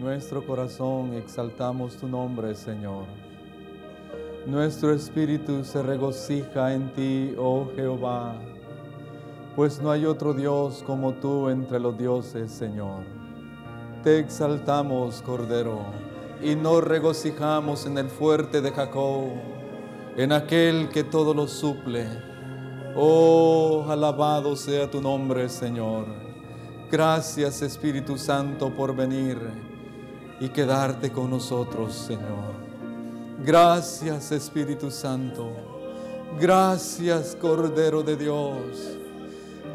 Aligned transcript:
Nuestro 0.00 0.46
corazón 0.46 1.12
exaltamos 1.12 1.94
tu 1.98 2.08
nombre, 2.08 2.54
Señor. 2.54 3.04
Nuestro 4.46 4.94
espíritu 4.94 5.62
se 5.62 5.82
regocija 5.82 6.72
en 6.72 6.90
ti, 6.94 7.34
oh 7.36 7.68
Jehová, 7.76 8.34
pues 9.54 9.78
no 9.82 9.90
hay 9.90 10.06
otro 10.06 10.32
Dios 10.32 10.82
como 10.86 11.12
tú 11.12 11.50
entre 11.50 11.78
los 11.78 11.98
dioses, 11.98 12.50
Señor. 12.50 13.02
Te 14.02 14.18
exaltamos, 14.20 15.20
Cordero, 15.20 15.80
y 16.42 16.54
nos 16.54 16.82
regocijamos 16.82 17.84
en 17.84 17.98
el 17.98 18.08
fuerte 18.08 18.62
de 18.62 18.72
Jacob, 18.72 19.24
en 20.16 20.32
aquel 20.32 20.88
que 20.88 21.04
todo 21.04 21.34
lo 21.34 21.46
suple. 21.46 22.06
Oh, 22.96 23.84
alabado 23.86 24.56
sea 24.56 24.90
tu 24.90 25.02
nombre, 25.02 25.46
Señor. 25.50 26.06
Gracias, 26.90 27.60
Espíritu 27.60 28.16
Santo, 28.16 28.74
por 28.74 28.96
venir 28.96 29.69
y 30.40 30.48
quedarte 30.48 31.12
con 31.12 31.30
nosotros, 31.30 31.94
Señor. 31.94 32.58
Gracias, 33.44 34.32
Espíritu 34.32 34.90
Santo. 34.90 35.50
Gracias, 36.40 37.36
Cordero 37.40 38.02
de 38.02 38.16
Dios. 38.16 38.96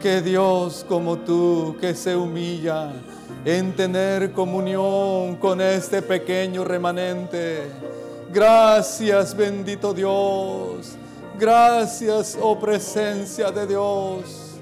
Que 0.01 0.21
Dios 0.21 0.85
como 0.87 1.17
tú, 1.19 1.77
que 1.79 1.93
se 1.93 2.15
humilla 2.15 2.91
en 3.45 3.75
tener 3.75 4.31
comunión 4.33 5.35
con 5.35 5.61
este 5.61 6.01
pequeño 6.01 6.63
remanente. 6.63 7.71
Gracias, 8.33 9.35
bendito 9.35 9.93
Dios. 9.93 10.95
Gracias, 11.39 12.37
oh 12.41 12.57
presencia 12.59 13.51
de 13.51 13.67
Dios. 13.67 14.55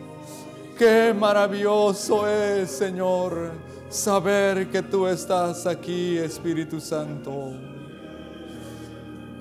Qué 0.78 1.14
maravilloso 1.14 2.28
es, 2.28 2.72
Señor, 2.72 3.52
saber 3.94 4.70
que 4.70 4.82
tú 4.82 5.06
estás 5.06 5.68
aquí, 5.68 6.18
Espíritu 6.18 6.80
Santo. 6.80 7.54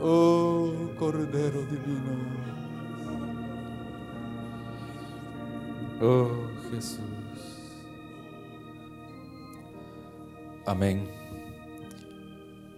Oh, 0.00 0.72
Cordero 0.98 1.62
Divino. 1.62 2.12
Oh, 6.00 6.28
Jesús. 6.70 7.00
Amén. 10.66 11.08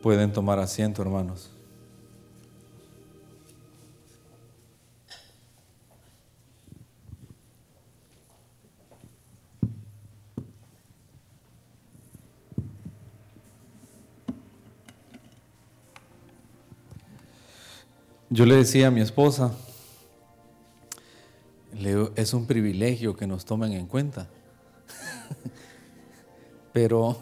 Pueden 0.03 0.33
tomar 0.33 0.59
asiento, 0.59 1.03
hermanos. 1.03 1.54
Yo 18.35 18.47
le 18.47 18.57
decía 18.57 18.89
a 18.89 18.91
mi 18.91 19.01
esposa, 19.01 19.53
es 22.17 22.35
un 22.35 22.49
privilegio 22.49 23.15
que 23.15 23.29
nos 23.29 23.45
tomen 23.45 23.75
en 23.75 23.87
cuenta, 23.87 24.29
pero 26.73 27.17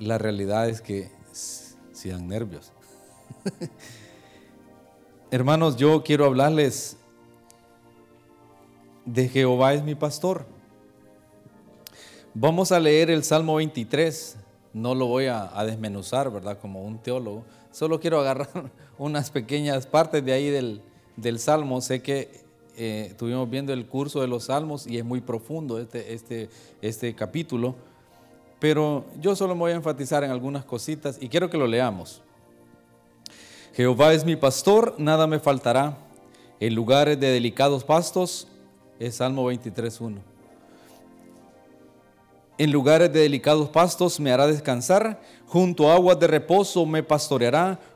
la 0.00 0.18
realidad 0.18 0.68
es 0.68 0.80
que 0.80 1.12
si 1.30 2.08
dan 2.08 2.26
nervios. 2.26 2.72
Hermanos, 5.30 5.76
yo 5.76 6.02
quiero 6.02 6.24
hablarles 6.24 6.96
de 9.04 9.28
Jehová 9.28 9.74
es 9.74 9.84
mi 9.84 9.94
pastor. 9.94 10.44
Vamos 12.34 12.72
a 12.72 12.80
leer 12.80 13.10
el 13.10 13.22
Salmo 13.22 13.54
23. 13.54 14.38
No 14.72 14.96
lo 14.96 15.06
voy 15.06 15.26
a 15.26 15.64
desmenuzar, 15.64 16.32
¿verdad? 16.32 16.58
Como 16.58 16.82
un 16.82 16.98
teólogo. 16.98 17.44
Solo 17.70 18.00
quiero 18.00 18.18
agarrar 18.18 18.72
unas 18.98 19.30
pequeñas 19.30 19.86
partes 19.86 20.24
de 20.24 20.32
ahí 20.32 20.50
del, 20.50 20.80
del 21.16 21.38
Salmo. 21.38 21.80
Sé 21.80 22.02
que 22.02 22.44
eh, 22.76 23.08
estuvimos 23.10 23.48
viendo 23.48 23.72
el 23.72 23.86
curso 23.86 24.20
de 24.20 24.28
los 24.28 24.44
Salmos 24.44 24.86
y 24.86 24.98
es 24.98 25.04
muy 25.04 25.20
profundo 25.20 25.78
este, 25.78 26.12
este, 26.12 26.48
este 26.82 27.14
capítulo, 27.14 27.76
pero 28.58 29.04
yo 29.20 29.36
solo 29.36 29.54
me 29.54 29.60
voy 29.60 29.72
a 29.72 29.76
enfatizar 29.76 30.24
en 30.24 30.30
algunas 30.30 30.64
cositas 30.64 31.18
y 31.20 31.28
quiero 31.28 31.48
que 31.50 31.58
lo 31.58 31.66
leamos. 31.66 32.22
Jehová 33.74 34.12
es 34.12 34.24
mi 34.24 34.36
pastor, 34.36 34.94
nada 34.98 35.26
me 35.26 35.38
faltará. 35.38 35.98
En 36.60 36.74
lugares 36.74 37.18
de 37.18 37.28
delicados 37.28 37.84
pastos, 37.84 38.48
es 38.98 39.16
Salmo 39.16 39.50
23.1. 39.50 40.18
En 42.56 42.70
lugares 42.70 43.12
de 43.12 43.20
delicados 43.20 43.68
pastos 43.68 44.20
me 44.20 44.30
hará 44.30 44.46
descansar, 44.46 45.20
junto 45.46 45.90
a 45.90 45.94
aguas 45.94 46.20
de 46.20 46.28
reposo 46.28 46.86
me 46.86 47.02
pastoreará, 47.02 47.80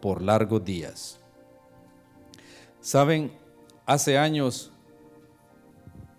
por 0.00 0.22
largos 0.22 0.64
días. 0.64 1.18
Saben, 2.80 3.30
hace 3.86 4.16
años 4.16 4.70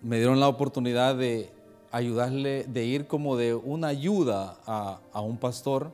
me 0.01 0.17
dieron 0.17 0.39
la 0.39 0.47
oportunidad 0.47 1.15
de 1.15 1.51
ayudarle, 1.91 2.63
de 2.65 2.85
ir 2.85 3.07
como 3.07 3.35
de 3.35 3.53
una 3.55 3.87
ayuda 3.87 4.57
a, 4.65 5.21
un 5.21 5.37
pastor 5.37 5.91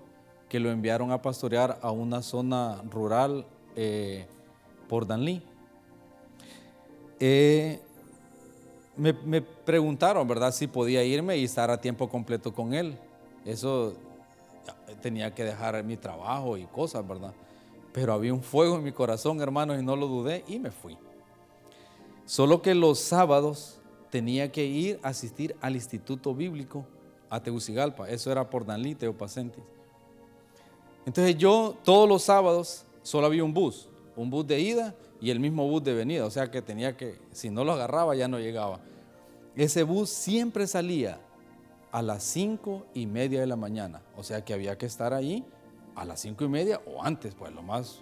que 0.50 0.59
lo 0.59 0.72
enviaron 0.72 1.12
a 1.12 1.22
pastorear 1.22 1.80
a 1.81 1.92
una 1.92 2.22
zona 2.22 2.81
rural 2.90 3.46
eh, 3.75 4.25
por 4.88 5.08
Danlí. 5.08 5.42
Eh, 7.19 7.80
me, 8.96 9.14
me, 9.14 9.42
preguntaron, 9.42 10.28
¿verdad?, 10.28 10.52
si 10.52 10.68
podía 10.68 11.04
irme 11.04 11.38
y 11.38 11.44
estar 11.44 11.69
a 11.69 11.80
tiempo 11.80 12.09
completo 12.09 12.54
con 12.54 12.74
él. 12.74 12.98
Eso 13.46 13.94
tenía 15.02 15.34
que 15.34 15.44
dejar 15.44 15.84
mi 15.84 15.98
trabajo 15.98 16.58
y 16.58 16.66
cosas, 16.66 17.08
¿verdad? 17.08 17.34
Pero 17.97 18.13
había 18.13 18.31
un 18.31 18.44
fuego 18.44 18.75
en 18.75 18.84
mi 18.84 18.91
corazón, 18.91 19.41
hermanos, 19.41 19.80
y 19.80 19.84
no 19.84 19.96
lo 19.96 20.06
dudé 20.06 20.44
y 20.47 20.59
me 20.59 20.69
fui. 20.69 20.96
Solo 22.28 22.62
que 22.62 22.75
los 22.75 23.00
sábados 23.00 23.80
tenía 24.12 24.52
que 24.52 24.66
ir 24.66 25.00
a 25.02 25.08
asistir 25.08 25.56
al 25.62 25.74
Instituto 25.74 26.36
Bíblico 26.36 26.86
a 27.27 27.42
Tegucigalpa. 27.42 28.07
Eso 28.07 28.31
era 28.31 28.48
por 28.51 28.68
Danlí, 28.68 28.94
Teopacentis. 28.94 29.63
Entonces 31.07 31.39
yo 31.39 31.75
todos 31.83 32.07
los 32.07 32.22
sábados 32.22 32.86
solo 33.01 33.25
había 33.25 33.44
un 33.44 33.56
bus, 33.56 33.89
un 34.16 34.30
bus 34.30 34.45
de 34.45 34.60
ida 34.60 34.94
y 35.19 35.31
el 35.31 35.39
mismo 35.39 35.68
bus 35.68 35.83
de 35.83 35.95
venida. 35.95 36.24
O 36.27 36.30
sea 36.30 36.51
que 36.51 36.62
tenía 36.62 36.95
que, 36.95 37.18
si 37.31 37.50
no 37.50 37.63
lo 37.63 37.72
agarraba 37.72 38.13
ya 38.16 38.27
no 38.27 38.38
llegaba. 38.38 38.80
Ese 39.56 39.81
bus 39.81 40.12
siempre 40.12 40.68
salía 40.68 41.19
a 41.92 42.04
las 42.04 42.22
cinco 42.22 42.86
y 42.94 43.07
media 43.07 43.39
de 43.39 43.48
la 43.48 43.56
mañana. 43.56 44.04
O 44.16 44.22
sea 44.22 44.45
que 44.45 44.54
había 44.54 44.77
que 44.77 44.86
estar 44.86 45.16
ahí 45.16 45.44
a 45.98 46.06
las 46.06 46.22
cinco 46.22 46.46
y 46.46 46.48
media 46.48 46.80
o 46.86 47.04
antes, 47.04 47.34
pues 47.36 47.52
lo 47.52 47.64
más. 47.64 48.02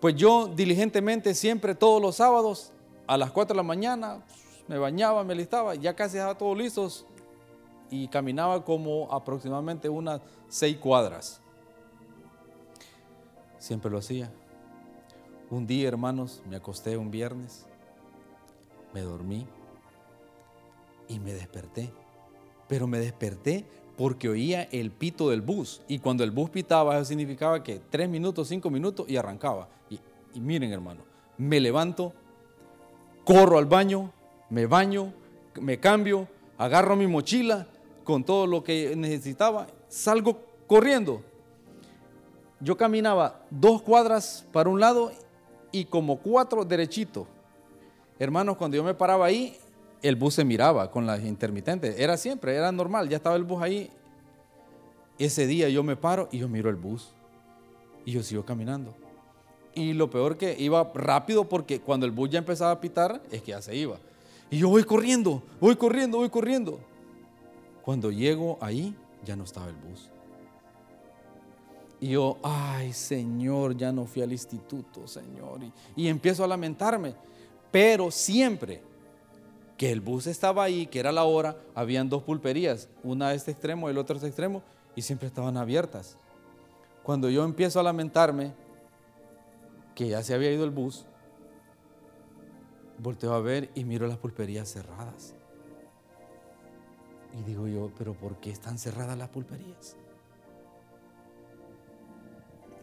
Pues 0.00 0.14
yo 0.16 0.48
diligentemente 0.48 1.34
siempre 1.34 1.74
todos 1.74 2.00
los 2.00 2.16
sábados 2.16 2.72
a 3.06 3.16
las 3.16 3.30
4 3.30 3.54
de 3.54 3.56
la 3.56 3.62
mañana 3.62 4.24
me 4.66 4.78
bañaba, 4.78 5.22
me 5.22 5.34
listaba, 5.34 5.74
ya 5.74 5.94
casi 5.94 6.16
estaba 6.16 6.36
todo 6.36 6.54
listos 6.54 7.06
y 7.90 8.08
caminaba 8.08 8.64
como 8.64 9.12
aproximadamente 9.12 9.88
unas 9.88 10.20
seis 10.48 10.76
cuadras. 10.78 11.40
Siempre 13.58 13.90
lo 13.90 13.98
hacía. 13.98 14.32
Un 15.50 15.66
día, 15.66 15.88
hermanos, 15.88 16.42
me 16.48 16.56
acosté 16.56 16.96
un 16.96 17.10
viernes, 17.10 17.66
me 18.92 19.02
dormí 19.02 19.46
y 21.08 21.20
me 21.20 21.32
desperté. 21.32 21.92
Pero 22.66 22.86
me 22.88 22.98
desperté 22.98 23.64
porque 23.96 24.28
oía 24.28 24.64
el 24.64 24.90
pito 24.90 25.30
del 25.30 25.40
bus. 25.40 25.80
Y 25.88 25.98
cuando 25.98 26.22
el 26.22 26.30
bus 26.30 26.50
pitaba, 26.50 26.96
eso 26.96 27.06
significaba 27.06 27.62
que 27.62 27.80
tres 27.90 28.08
minutos, 28.08 28.48
cinco 28.48 28.70
minutos 28.70 29.06
y 29.08 29.16
arrancaba. 29.16 29.68
Y, 30.34 30.40
miren, 30.40 30.70
hermano, 30.72 31.02
me 31.38 31.60
levanto, 31.60 32.12
corro 33.24 33.58
al 33.58 33.64
baño, 33.64 34.12
me 34.50 34.66
baño, 34.66 35.14
me 35.60 35.80
cambio, 35.80 36.28
agarro 36.58 36.94
mi 36.94 37.06
mochila 37.06 37.66
con 38.04 38.22
todo 38.22 38.46
lo 38.46 38.62
que 38.62 38.94
necesitaba, 38.96 39.66
salgo 39.88 40.42
corriendo. 40.66 41.22
Yo 42.60 42.76
caminaba 42.76 43.46
dos 43.50 43.82
cuadras 43.82 44.46
para 44.52 44.68
un 44.68 44.78
lado 44.78 45.10
y 45.72 45.86
como 45.86 46.18
cuatro 46.18 46.64
derechito. 46.64 47.26
Hermanos, 48.18 48.56
cuando 48.56 48.76
yo 48.76 48.84
me 48.84 48.94
paraba 48.94 49.26
ahí, 49.26 49.58
el 50.02 50.16
bus 50.16 50.34
se 50.34 50.44
miraba 50.44 50.90
con 50.90 51.06
las 51.06 51.24
intermitentes. 51.24 51.98
Era 51.98 52.16
siempre, 52.16 52.54
era 52.54 52.70
normal, 52.72 53.08
ya 53.08 53.16
estaba 53.16 53.36
el 53.36 53.44
bus 53.44 53.62
ahí. 53.62 53.90
Ese 55.18 55.46
día 55.46 55.68
yo 55.68 55.82
me 55.82 55.96
paro 55.96 56.28
y 56.30 56.38
yo 56.38 56.48
miro 56.48 56.70
el 56.70 56.76
bus. 56.76 57.12
Y 58.04 58.12
yo 58.12 58.22
sigo 58.22 58.44
caminando. 58.44 58.94
Y 59.74 59.92
lo 59.92 60.08
peor 60.08 60.36
que 60.36 60.56
iba 60.58 60.90
rápido 60.94 61.48
porque 61.48 61.80
cuando 61.80 62.06
el 62.06 62.12
bus 62.12 62.30
ya 62.30 62.38
empezaba 62.38 62.70
a 62.70 62.80
pitar, 62.80 63.22
es 63.30 63.42
que 63.42 63.50
ya 63.50 63.62
se 63.62 63.74
iba. 63.74 63.98
Y 64.50 64.58
yo 64.58 64.68
voy 64.68 64.84
corriendo, 64.84 65.42
voy 65.60 65.76
corriendo, 65.76 66.18
voy 66.18 66.30
corriendo. 66.30 66.78
Cuando 67.82 68.10
llego 68.10 68.58
ahí, 68.60 68.94
ya 69.24 69.36
no 69.36 69.44
estaba 69.44 69.68
el 69.68 69.74
bus. 69.74 70.10
Y 72.00 72.10
yo, 72.10 72.38
ay 72.42 72.92
Señor, 72.92 73.76
ya 73.76 73.90
no 73.90 74.06
fui 74.06 74.22
al 74.22 74.32
instituto, 74.32 75.06
Señor. 75.08 75.62
Y, 75.64 76.04
y, 76.04 76.08
empiezo 76.08 76.44
a 76.44 76.46
lamentarme. 76.46 77.14
Pero 77.70 78.10
siempre 78.10 78.82
que 79.76 79.92
el 79.92 80.00
bus 80.00 80.26
estaba 80.26 80.64
ahí, 80.64 80.86
que 80.86 80.98
era 80.98 81.12
la 81.12 81.24
hora, 81.24 81.56
habían 81.74 82.08
dos 82.08 82.22
pulperías, 82.22 82.88
una 83.02 83.28
a 83.28 83.34
este 83.34 83.50
extremo 83.50 83.88
y 83.88 83.90
el 83.90 83.98
otro 83.98 84.14
a 84.14 84.16
este 84.16 84.28
extremo, 84.28 84.62
y 84.94 85.02
siempre 85.02 85.28
estaban 85.28 85.56
abiertas. 85.56 86.16
Cuando 87.02 87.28
yo 87.28 87.44
empiezo 87.44 87.78
a 87.78 87.82
lamentarme 87.82 88.54
que 89.94 90.08
ya 90.08 90.22
se 90.22 90.34
había 90.34 90.50
ido 90.50 90.64
el 90.64 90.70
bus, 90.70 91.06
volteo 92.98 93.34
a 93.34 93.40
ver 93.40 93.70
y 93.74 93.84
miro 93.84 94.06
las 94.06 94.18
pulperías 94.18 94.70
cerradas. 94.70 95.34
Y 97.38 97.42
digo 97.42 97.68
yo, 97.68 97.92
pero 97.98 98.14
¿por 98.14 98.36
qué 98.36 98.50
están 98.50 98.78
cerradas 98.78 99.18
las 99.18 99.28
pulperías? 99.28 99.96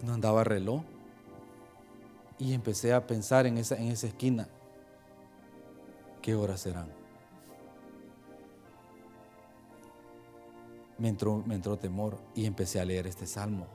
No 0.04 0.14
andaba 0.14 0.44
reloj. 0.44 0.84
Y 2.38 2.54
empecé 2.54 2.94
a 2.94 3.08
pensar 3.08 3.48
en 3.48 3.58
esa, 3.58 3.76
en 3.76 3.88
esa 3.88 4.08
esquina, 4.08 4.48
¿qué 6.24 6.34
horas 6.34 6.62
serán? 6.62 6.88
Me 10.98 11.10
entró, 11.10 11.44
me 11.46 11.54
entró 11.54 11.78
temor 11.78 12.18
y 12.34 12.46
empecé 12.46 12.80
a 12.80 12.86
leer 12.86 13.06
este 13.06 13.28
salmo. 13.28 13.68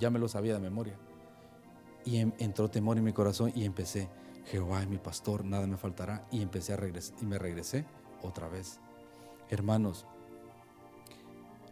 ya 0.00 0.10
me 0.10 0.18
lo 0.18 0.26
sabía 0.26 0.54
de 0.54 0.60
memoria. 0.60 0.96
Y 2.04 2.16
entró 2.16 2.70
temor 2.70 2.96
en 2.96 3.04
mi 3.04 3.12
corazón 3.12 3.52
y 3.54 3.64
empecé, 3.64 4.08
Jehová 4.46 4.80
es 4.80 4.88
mi 4.88 4.96
pastor, 4.96 5.44
nada 5.44 5.66
me 5.66 5.76
faltará. 5.76 6.26
Y 6.32 6.40
empecé 6.40 6.72
a 6.72 6.76
regresar 6.76 7.16
y 7.20 7.26
me 7.26 7.38
regresé 7.38 7.84
otra 8.22 8.48
vez. 8.48 8.80
Hermanos, 9.50 10.06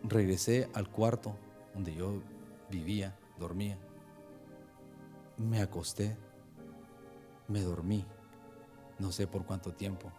regresé 0.02 0.68
al 0.74 0.90
cuarto 0.90 1.34
donde 1.72 1.94
yo 1.94 2.20
vivía, 2.70 3.16
dormía. 3.38 3.78
Me 5.38 5.62
acosté, 5.62 6.16
me 7.48 7.62
dormí, 7.62 8.04
no 8.98 9.12
sé 9.12 9.26
por 9.26 9.44
cuánto 9.44 9.72
tiempo. 9.72 10.10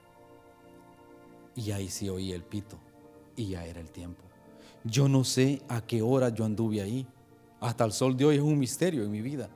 Y 1.56 1.71
ahí 1.71 1.89
sí 1.89 2.09
oí 2.09 2.31
el 2.31 2.44
pito 2.44 2.77
y 3.35 3.47
ya 3.50 3.65
era 3.65 3.79
el 3.79 3.89
tiempo. 3.89 4.24
Yo 4.83 5.07
no 5.07 5.24
sé 5.24 5.62
a 5.68 5.81
qué 5.81 6.01
hora 6.01 6.29
yo 6.29 6.45
anduve 6.45 6.81
ahí. 6.81 7.07
Hasta 7.59 7.85
el 7.85 7.91
sol 7.91 8.15
de 8.15 8.25
hoy 8.25 8.35
es 8.35 8.41
un 8.41 8.59
misterio 8.59 9.03
en 9.03 9.12
mi 9.12 9.21
vida. 9.21 9.50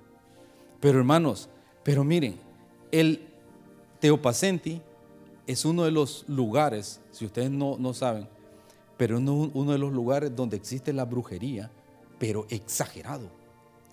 Pero 0.79 0.97
hermanos, 0.97 1.49
pero 1.83 2.03
miren, 2.03 2.39
el 2.91 3.27
Teopacenti 3.99 4.81
es 5.45 5.63
uno 5.65 5.83
de 5.83 5.91
los 5.91 6.25
lugares, 6.27 7.01
si 7.11 7.25
ustedes 7.25 7.51
no, 7.51 7.77
no 7.77 7.93
saben, 7.93 8.27
pero 8.97 9.17
uno, 9.17 9.51
uno 9.53 9.71
de 9.71 9.77
los 9.77 9.93
lugares 9.93 10.35
donde 10.35 10.57
existe 10.57 10.91
la 10.91 11.05
brujería, 11.05 11.71
pero 12.17 12.45
exagerado. 12.49 13.29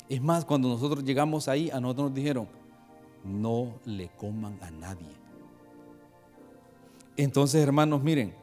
Es 0.09 0.23
más, 0.23 0.45
cuando 0.45 0.69
nosotros 0.69 1.05
llegamos 1.05 1.49
ahí, 1.49 1.71
a 1.71 1.81
nosotros 1.81 2.07
nos 2.07 2.15
dijeron, 2.15 2.49
no 3.25 3.75
le 3.85 4.09
coman 4.11 4.59
a 4.63 4.71
nadie. 4.71 5.17
Entonces, 7.17 7.63
hermanos, 7.63 8.03
miren, 8.03 8.35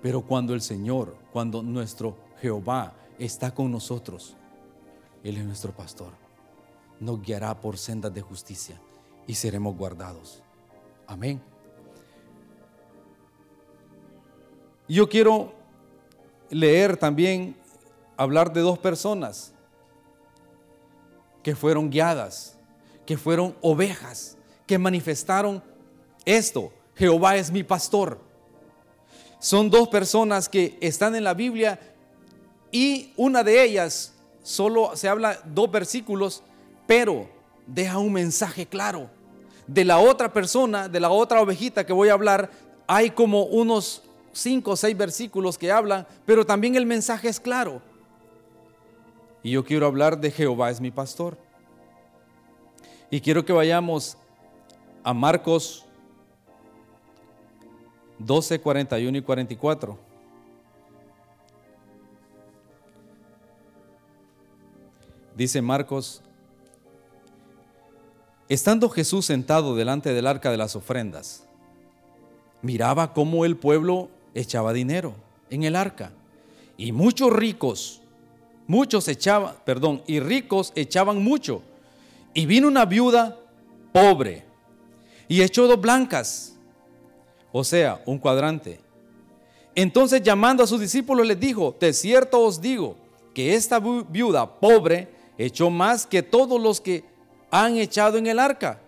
pero 0.00 0.22
cuando 0.22 0.54
el 0.54 0.60
Señor, 0.60 1.16
cuando 1.32 1.62
nuestro 1.62 2.16
Jehová 2.40 2.94
está 3.18 3.54
con 3.54 3.70
nosotros, 3.70 4.36
Él 5.22 5.36
es 5.36 5.44
nuestro 5.44 5.72
pastor, 5.72 6.12
nos 6.98 7.20
guiará 7.22 7.60
por 7.60 7.78
sendas 7.78 8.12
de 8.12 8.20
justicia 8.20 8.80
y 9.26 9.34
seremos 9.34 9.76
guardados. 9.76 10.42
Amén. 11.06 11.40
Yo 14.88 15.08
quiero 15.08 15.52
leer 16.50 16.96
también, 16.96 17.56
hablar 18.16 18.52
de 18.52 18.60
dos 18.60 18.78
personas 18.78 19.54
que 21.42 21.56
fueron 21.56 21.90
guiadas, 21.90 22.51
que 23.06 23.16
fueron 23.16 23.56
ovejas, 23.60 24.36
que 24.66 24.78
manifestaron 24.78 25.62
esto. 26.24 26.72
Jehová 26.94 27.36
es 27.36 27.50
mi 27.50 27.62
pastor. 27.62 28.20
Son 29.38 29.70
dos 29.70 29.88
personas 29.88 30.48
que 30.48 30.78
están 30.80 31.14
en 31.14 31.24
la 31.24 31.34
Biblia 31.34 31.78
y 32.70 33.12
una 33.16 33.42
de 33.42 33.62
ellas 33.62 34.14
solo 34.42 34.92
se 34.94 35.08
habla 35.08 35.40
dos 35.44 35.70
versículos, 35.70 36.42
pero 36.86 37.28
deja 37.66 37.98
un 37.98 38.12
mensaje 38.12 38.66
claro. 38.66 39.10
De 39.66 39.84
la 39.84 39.98
otra 39.98 40.32
persona, 40.32 40.88
de 40.88 41.00
la 41.00 41.10
otra 41.10 41.40
ovejita 41.40 41.84
que 41.86 41.92
voy 41.92 42.08
a 42.08 42.14
hablar, 42.14 42.50
hay 42.86 43.10
como 43.10 43.44
unos 43.44 44.02
cinco 44.32 44.72
o 44.72 44.76
seis 44.76 44.96
versículos 44.96 45.58
que 45.58 45.70
hablan, 45.70 46.06
pero 46.24 46.44
también 46.44 46.74
el 46.74 46.86
mensaje 46.86 47.28
es 47.28 47.40
claro. 47.40 47.82
Y 49.42 49.52
yo 49.52 49.64
quiero 49.64 49.86
hablar 49.86 50.20
de 50.20 50.30
Jehová 50.30 50.70
es 50.70 50.80
mi 50.80 50.90
pastor. 50.90 51.36
Y 53.12 53.20
quiero 53.20 53.44
que 53.44 53.52
vayamos 53.52 54.16
a 55.04 55.12
Marcos 55.12 55.84
12, 58.18 58.58
41 58.58 59.18
y 59.18 59.20
44. 59.20 59.98
Dice 65.36 65.60
Marcos 65.60 66.22
Estando 68.48 68.88
Jesús 68.88 69.26
sentado 69.26 69.76
delante 69.76 70.14
del 70.14 70.26
arca 70.26 70.50
de 70.50 70.56
las 70.56 70.74
ofrendas, 70.74 71.46
miraba 72.62 73.12
cómo 73.12 73.44
el 73.44 73.58
pueblo 73.58 74.08
echaba 74.32 74.72
dinero 74.72 75.14
en 75.50 75.64
el 75.64 75.76
arca. 75.76 76.12
Y 76.78 76.92
muchos 76.92 77.30
ricos, 77.30 78.00
muchos 78.66 79.06
echaban, 79.08 79.56
perdón, 79.66 80.02
y 80.06 80.18
ricos 80.20 80.72
echaban 80.76 81.22
mucho. 81.22 81.62
Y 82.34 82.46
vino 82.46 82.68
una 82.68 82.84
viuda 82.84 83.38
pobre 83.92 84.44
y 85.28 85.42
echó 85.42 85.66
dos 85.66 85.80
blancas, 85.80 86.56
o 87.52 87.64
sea, 87.64 88.02
un 88.06 88.18
cuadrante. 88.18 88.80
Entonces 89.74 90.22
llamando 90.22 90.62
a 90.62 90.66
sus 90.66 90.80
discípulos 90.80 91.26
les 91.26 91.38
dijo, 91.38 91.74
de 91.78 91.92
cierto 91.92 92.40
os 92.40 92.60
digo 92.60 92.96
que 93.34 93.54
esta 93.54 93.78
viuda 93.78 94.60
pobre 94.60 95.08
echó 95.38 95.70
más 95.70 96.06
que 96.06 96.22
todos 96.22 96.60
los 96.60 96.80
que 96.80 97.04
han 97.50 97.76
echado 97.76 98.18
en 98.18 98.26
el 98.26 98.38
arca, 98.38 98.80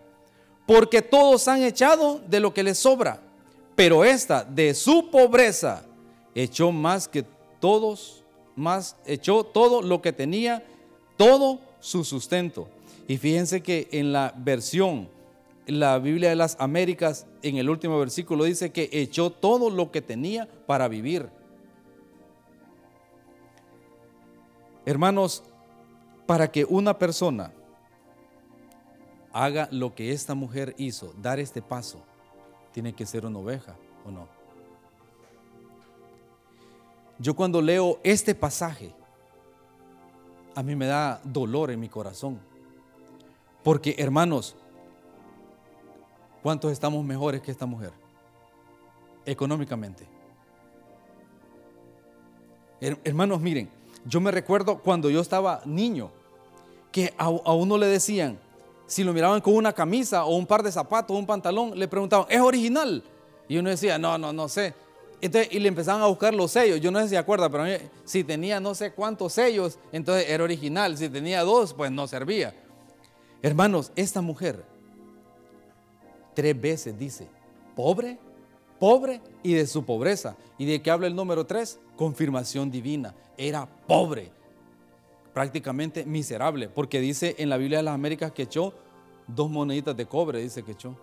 porque 0.67 1.03
todos 1.03 1.49
han 1.49 1.63
echado 1.63 2.21
de 2.27 2.41
lo 2.41 2.53
que 2.53 2.63
les 2.63 2.79
sobra, 2.79 3.21
pero 3.75 4.05
esta 4.05 4.45
de 4.45 4.75
su 4.75 5.11
pobreza 5.11 5.85
echó 6.35 6.73
más 6.73 7.09
que 7.09 7.25
todos, 7.61 8.23
más 8.57 8.97
echó 9.07 9.45
todo 9.45 9.83
lo 9.83 10.03
que 10.03 10.13
tenía, 10.13 10.65
todo 11.17 11.61
su 11.81 12.05
sustento. 12.05 12.69
Y 13.06 13.18
fíjense 13.18 13.62
que 13.62 13.88
en 13.92 14.12
la 14.12 14.34
versión, 14.37 15.08
la 15.66 15.99
Biblia 15.99 16.30
de 16.30 16.37
las 16.37 16.56
Américas, 16.58 17.26
en 17.42 17.56
el 17.56 17.68
último 17.68 17.99
versículo 17.99 18.44
dice 18.44 18.73
que 18.73 18.88
echó 18.92 19.30
todo 19.30 19.70
lo 19.70 19.90
que 19.90 20.02
tenía 20.02 20.49
para 20.66 20.88
vivir. 20.88 21.28
Hermanos, 24.87 25.42
para 26.26 26.50
que 26.50 26.64
una 26.64 26.99
persona 26.99 27.52
haga 29.32 29.68
lo 29.70 29.94
que 29.94 30.12
esta 30.12 30.34
mujer 30.34 30.75
hizo, 30.78 31.12
dar 31.20 31.40
este 31.40 31.61
paso, 31.61 32.02
tiene 32.73 32.94
que 32.94 33.04
ser 33.04 33.26
una 33.26 33.38
oveja 33.38 33.76
o 34.06 34.11
no. 34.11 34.28
Yo 37.18 37.34
cuando 37.34 37.62
leo 37.62 38.00
este 38.02 38.34
pasaje, 38.34 38.94
a 40.54 40.62
mí 40.62 40.75
me 40.76 40.87
da 40.87 41.20
dolor 41.25 41.70
en 41.70 41.80
mi 41.80 41.88
corazón. 41.88 42.40
Porque 43.64 43.97
hermanos, 43.99 44.54
¿cuántos 46.42 46.71
estamos 46.71 47.02
mejores 47.02 47.40
que 47.40 47.50
esta 47.50 47.64
mujer? 47.64 47.92
Económicamente. 49.25 50.06
Hermanos, 53.02 53.40
miren, 53.40 53.71
yo 54.04 54.21
me 54.21 54.30
recuerdo 54.30 54.78
cuando 54.78 55.09
yo 55.09 55.21
estaba 55.21 55.62
niño, 55.64 56.11
que 56.92 57.14
a, 57.16 57.30
uno 57.30 57.78
le 57.78 57.87
decían, 57.87 58.38
si 58.87 59.02
lo 59.02 59.14
miraban 59.14 59.40
con 59.40 59.54
una 59.54 59.73
camisa 59.73 60.26
o 60.26 60.37
un 60.37 60.47
par 60.47 60.62
de 60.62 60.71
zapatos 60.71 61.16
o 61.16 61.18
un 61.18 61.26
pantalón, 61.26 61.76
le 61.76 61.88
preguntaban, 61.88 62.26
¿es 62.28 62.40
original? 62.40 63.02
Y 63.49 63.56
uno 63.56 63.71
decía, 63.71 63.99
no, 63.99 64.18
no, 64.18 64.33
no 64.33 64.47
sé. 64.47 64.75
Entonces, 65.23 65.50
y 65.52 65.59
le 65.59 65.68
empezaban 65.68 66.02
a 66.02 66.06
buscar 66.06 66.35
los 66.35 66.50
sellos. 66.50 66.80
Yo 66.83 66.90
no 66.90 66.99
sé 66.99 67.06
si 67.06 67.11
se 67.11 67.18
acuerda, 67.18 67.49
pero 67.49 67.64
si 68.04 68.23
tenía 68.25 68.61
no 68.61 68.75
sé 68.75 68.92
cuántos 68.92 69.33
sellos, 69.33 69.78
entonces 69.90 70.28
era 70.28 70.44
original. 70.44 70.99
Si 70.99 71.09
tenía 71.09 71.42
dos, 71.42 71.73
pues 71.73 71.90
no 71.90 72.06
servía. 72.06 72.54
Hermanos, 73.45 73.93
esta 73.95 74.23
mujer 74.23 74.65
tres 76.33 76.59
veces 76.59 76.99
dice 76.99 77.29
pobre, 77.77 78.19
pobre 78.81 79.21
y 79.43 79.53
de 79.53 79.67
su 79.67 79.85
pobreza. 79.85 80.35
¿Y 80.57 80.65
de 80.65 80.81
qué 80.81 80.91
habla 80.91 81.09
el 81.09 81.15
número 81.15 81.45
3? 81.45 81.79
Confirmación 81.95 82.71
divina. 82.71 83.15
Era 83.37 83.67
pobre, 83.67 84.33
prácticamente 85.35 86.07
miserable, 86.07 86.71
porque 86.71 87.01
dice 87.01 87.35
en 87.37 87.51
la 87.51 87.59
Biblia 87.59 87.81
de 87.81 87.83
las 87.83 87.95
Américas 87.95 88.33
que 88.33 88.45
echó 88.45 88.73
dos 89.27 89.51
moneditas 89.51 89.95
de 89.95 90.07
cobre, 90.07 90.41
dice 90.41 90.63
que 90.63 90.73
echó. 90.73 90.97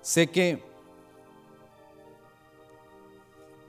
Sé 0.00 0.28
que 0.28 0.62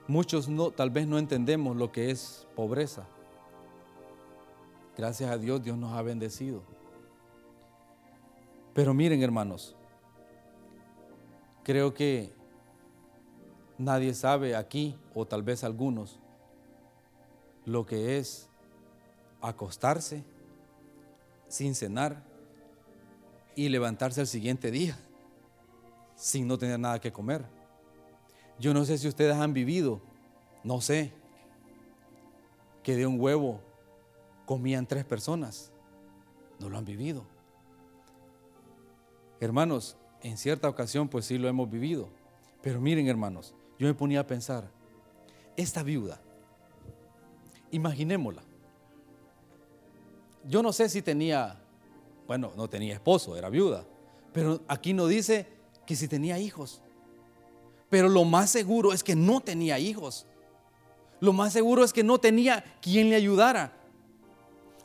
muchos 0.06 0.48
tal 0.76 0.90
vez 0.90 1.08
no 1.08 1.18
entendemos 1.18 1.76
lo 1.76 1.90
que 1.90 2.12
es 2.12 2.46
pobreza. 2.54 3.08
Gracias 4.98 5.30
a 5.30 5.38
Dios, 5.38 5.62
Dios 5.62 5.78
nos 5.78 5.92
ha 5.92 6.02
bendecido. 6.02 6.60
Pero 8.74 8.92
miren, 8.92 9.22
hermanos, 9.22 9.76
creo 11.62 11.94
que 11.94 12.32
nadie 13.78 14.12
sabe 14.12 14.56
aquí, 14.56 14.98
o 15.14 15.24
tal 15.24 15.44
vez 15.44 15.62
algunos, 15.62 16.18
lo 17.64 17.86
que 17.86 18.18
es 18.18 18.48
acostarse 19.40 20.24
sin 21.46 21.76
cenar 21.76 22.24
y 23.54 23.68
levantarse 23.68 24.20
al 24.20 24.26
siguiente 24.26 24.72
día 24.72 24.98
sin 26.16 26.48
no 26.48 26.58
tener 26.58 26.80
nada 26.80 27.00
que 27.00 27.12
comer. 27.12 27.44
Yo 28.58 28.74
no 28.74 28.84
sé 28.84 28.98
si 28.98 29.06
ustedes 29.06 29.36
han 29.36 29.52
vivido, 29.52 30.00
no 30.64 30.80
sé, 30.80 31.12
que 32.82 32.96
de 32.96 33.06
un 33.06 33.20
huevo 33.20 33.67
comían 34.48 34.86
tres 34.86 35.04
personas. 35.04 35.70
No 36.58 36.70
lo 36.70 36.78
han 36.78 36.86
vivido. 36.86 37.22
Hermanos, 39.40 39.98
en 40.22 40.38
cierta 40.38 40.70
ocasión 40.70 41.06
pues 41.06 41.26
sí 41.26 41.36
lo 41.36 41.48
hemos 41.48 41.70
vivido. 41.70 42.08
Pero 42.62 42.80
miren 42.80 43.06
hermanos, 43.08 43.54
yo 43.78 43.86
me 43.86 43.92
ponía 43.92 44.20
a 44.20 44.26
pensar, 44.26 44.70
esta 45.54 45.82
viuda, 45.82 46.22
imaginémosla. 47.70 48.42
Yo 50.44 50.62
no 50.62 50.72
sé 50.72 50.88
si 50.88 51.02
tenía, 51.02 51.60
bueno, 52.26 52.50
no 52.56 52.68
tenía 52.70 52.94
esposo, 52.94 53.36
era 53.36 53.50
viuda, 53.50 53.84
pero 54.32 54.62
aquí 54.66 54.94
no 54.94 55.06
dice 55.06 55.46
que 55.84 55.94
si 55.94 56.08
tenía 56.08 56.38
hijos. 56.38 56.80
Pero 57.90 58.08
lo 58.08 58.24
más 58.24 58.48
seguro 58.48 58.94
es 58.94 59.04
que 59.04 59.14
no 59.14 59.42
tenía 59.42 59.78
hijos. 59.78 60.26
Lo 61.20 61.34
más 61.34 61.52
seguro 61.52 61.84
es 61.84 61.92
que 61.92 62.02
no 62.02 62.18
tenía 62.18 62.64
quien 62.80 63.10
le 63.10 63.16
ayudara. 63.16 63.77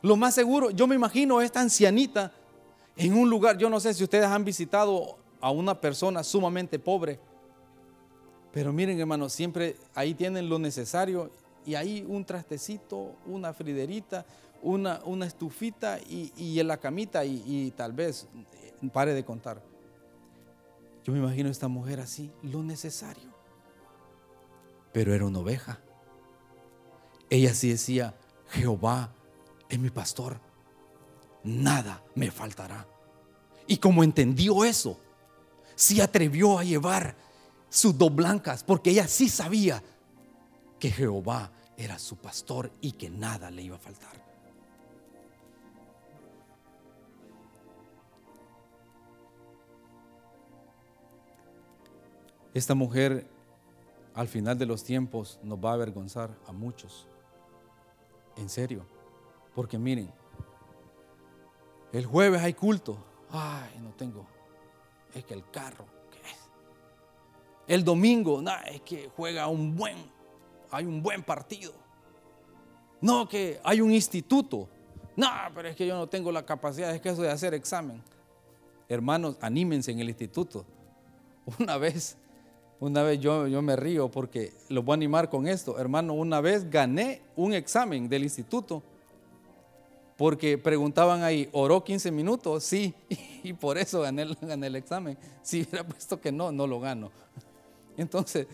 Lo 0.04 0.16
más 0.16 0.34
seguro, 0.34 0.68
yo 0.68 0.86
me 0.86 0.94
imagino 0.94 1.40
esta 1.40 1.62
ancianita 1.62 2.30
en 2.94 3.14
un 3.14 3.30
lugar, 3.30 3.56
yo 3.56 3.70
no 3.70 3.80
sé 3.80 3.94
si 3.94 4.04
ustedes 4.04 4.26
han 4.26 4.44
visitado 4.44 5.16
a 5.40 5.50
una 5.50 5.80
persona 5.80 6.22
sumamente 6.22 6.78
pobre, 6.78 7.18
pero 8.52 8.70
miren 8.70 9.00
hermanos, 9.00 9.32
siempre 9.32 9.76
ahí 9.94 10.12
tienen 10.12 10.50
lo 10.50 10.58
necesario 10.58 11.30
y 11.64 11.74
ahí 11.74 12.04
un 12.06 12.22
trastecito, 12.22 13.16
una 13.24 13.54
friderita, 13.54 14.26
una, 14.62 15.00
una 15.06 15.24
estufita 15.24 15.98
y, 15.98 16.60
en 16.60 16.68
la 16.68 16.76
camita 16.76 17.24
y, 17.24 17.42
y 17.46 17.70
tal 17.70 17.94
vez 17.94 18.28
eh, 18.62 18.90
pare 18.92 19.14
de 19.14 19.24
contar. 19.24 19.62
Yo 21.02 21.14
me 21.14 21.18
imagino 21.18 21.48
esta 21.48 21.68
mujer 21.68 22.00
así, 22.00 22.30
lo 22.42 22.62
necesario. 22.62 23.32
Pero 24.92 25.14
era 25.14 25.24
una 25.24 25.38
oveja. 25.38 25.80
Ella 27.30 27.54
sí 27.54 27.70
decía, 27.70 28.14
Jehová 28.50 29.10
es 29.68 29.78
mi 29.78 29.90
pastor, 29.90 30.40
nada 31.42 32.02
me 32.14 32.30
faltará. 32.30 32.86
Y 33.66 33.78
como 33.78 34.04
entendió 34.04 34.64
eso, 34.64 34.98
se 35.74 36.02
atrevió 36.02 36.58
a 36.58 36.64
llevar 36.64 37.16
sus 37.68 37.96
dos 37.96 38.14
blancas, 38.14 38.62
porque 38.62 38.90
ella 38.90 39.08
sí 39.08 39.28
sabía 39.28 39.82
que 40.78 40.90
Jehová 40.90 41.50
era 41.76 41.98
su 41.98 42.16
pastor 42.16 42.70
y 42.80 42.92
que 42.92 43.10
nada 43.10 43.50
le 43.50 43.62
iba 43.62 43.76
a 43.76 43.80
faltar. 43.80 44.22
Esta 52.52 52.76
mujer 52.76 53.26
al 54.14 54.28
final 54.28 54.56
de 54.56 54.66
los 54.66 54.84
tiempos 54.84 55.40
nos 55.42 55.58
va 55.58 55.70
a 55.70 55.74
avergonzar 55.74 56.30
a 56.46 56.52
muchos. 56.52 57.08
En 58.36 58.48
serio. 58.48 58.86
Porque 59.54 59.78
miren, 59.78 60.10
el 61.92 62.06
jueves 62.06 62.42
hay 62.42 62.54
culto. 62.54 62.96
Ay, 63.30 63.78
no 63.82 63.90
tengo. 63.90 64.26
Es 65.14 65.24
que 65.24 65.34
el 65.34 65.48
carro, 65.50 65.86
¿qué 66.10 66.18
es? 66.18 66.38
El 67.66 67.84
domingo, 67.84 68.42
no, 68.42 68.52
es 68.66 68.80
que 68.80 69.10
juega 69.16 69.46
un 69.46 69.76
buen, 69.76 69.96
hay 70.70 70.84
un 70.84 71.02
buen 71.02 71.22
partido. 71.22 71.72
No, 73.00 73.28
que 73.28 73.60
hay 73.62 73.80
un 73.80 73.92
instituto. 73.92 74.68
No, 75.16 75.28
pero 75.54 75.68
es 75.68 75.76
que 75.76 75.86
yo 75.86 75.96
no 75.96 76.08
tengo 76.08 76.32
la 76.32 76.44
capacidad, 76.44 76.92
es 76.94 77.00
que 77.00 77.10
eso 77.10 77.22
de 77.22 77.30
hacer 77.30 77.54
examen. 77.54 78.02
Hermanos, 78.88 79.36
anímense 79.40 79.92
en 79.92 80.00
el 80.00 80.08
instituto. 80.08 80.64
Una 81.58 81.76
vez 81.76 82.16
una 82.80 83.02
vez 83.02 83.20
yo, 83.20 83.46
yo 83.46 83.62
me 83.62 83.76
río 83.76 84.10
porque 84.10 84.52
lo 84.68 84.82
voy 84.82 84.92
a 84.92 84.96
animar 84.96 85.30
con 85.30 85.46
esto. 85.46 85.78
Hermano, 85.78 86.12
una 86.12 86.40
vez 86.40 86.68
gané 86.68 87.22
un 87.36 87.54
examen 87.54 88.08
del 88.08 88.24
instituto 88.24 88.82
porque 90.16 90.58
preguntaban 90.58 91.22
ahí, 91.22 91.48
¿oró 91.52 91.82
15 91.82 92.12
minutos? 92.12 92.64
Sí, 92.64 92.94
y 93.42 93.52
por 93.52 93.78
eso 93.78 94.00
gané, 94.00 94.22
el 94.22 94.76
examen. 94.76 95.18
Si 95.42 95.62
hubiera 95.62 95.86
puesto 95.86 96.20
que 96.20 96.30
no, 96.30 96.52
no 96.52 96.66
lo 96.66 96.80
gano. 96.80 97.10
Entonces, 97.96 98.46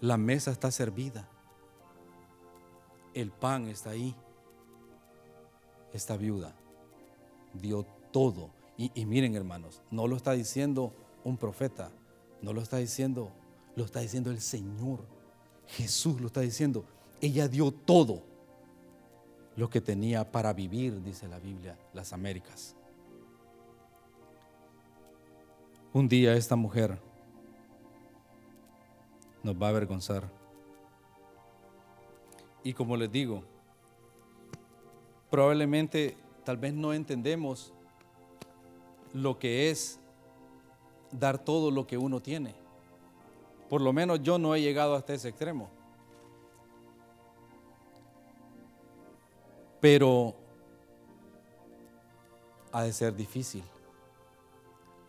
la 0.00 0.16
mesa 0.16 0.50
está 0.50 0.70
servida. 0.70 1.28
El 3.12 3.30
pan 3.30 3.68
está 3.68 3.90
ahí. 3.90 4.14
Esta 5.92 6.16
viuda 6.16 6.54
dio 7.52 7.84
todo. 8.10 8.50
Y, 8.76 8.90
y 9.00 9.06
miren, 9.06 9.36
hermanos, 9.36 9.80
no 9.92 10.08
lo 10.08 10.16
está 10.16 10.32
diciendo 10.32 10.92
un 11.22 11.36
profeta, 11.36 11.92
no 12.42 12.52
lo 12.52 12.60
está 12.60 12.78
diciendo, 12.78 13.30
lo 13.76 13.84
está 13.84 14.00
diciendo 14.00 14.32
el 14.32 14.40
Señor. 14.40 15.06
Jesús 15.68 16.20
lo 16.20 16.26
está 16.26 16.40
diciendo. 16.40 16.84
Ella 17.20 17.46
dio 17.46 17.70
todo 17.70 18.33
lo 19.56 19.70
que 19.70 19.80
tenía 19.80 20.30
para 20.30 20.52
vivir, 20.52 21.02
dice 21.02 21.28
la 21.28 21.38
Biblia, 21.38 21.76
las 21.92 22.12
Américas. 22.12 22.74
Un 25.92 26.08
día 26.08 26.34
esta 26.34 26.56
mujer 26.56 26.98
nos 29.42 29.54
va 29.54 29.66
a 29.66 29.70
avergonzar. 29.70 30.24
Y 32.64 32.72
como 32.72 32.96
les 32.96 33.12
digo, 33.12 33.44
probablemente 35.30 36.16
tal 36.44 36.56
vez 36.56 36.74
no 36.74 36.92
entendemos 36.92 37.72
lo 39.12 39.38
que 39.38 39.70
es 39.70 40.00
dar 41.12 41.38
todo 41.38 41.70
lo 41.70 41.86
que 41.86 41.96
uno 41.96 42.20
tiene. 42.20 42.54
Por 43.68 43.80
lo 43.80 43.92
menos 43.92 44.22
yo 44.22 44.38
no 44.38 44.54
he 44.54 44.60
llegado 44.60 44.94
hasta 44.94 45.14
ese 45.14 45.28
extremo. 45.28 45.68
Pero 49.84 50.34
ha 52.72 52.84
de 52.84 52.92
ser 52.94 53.14
difícil 53.14 53.62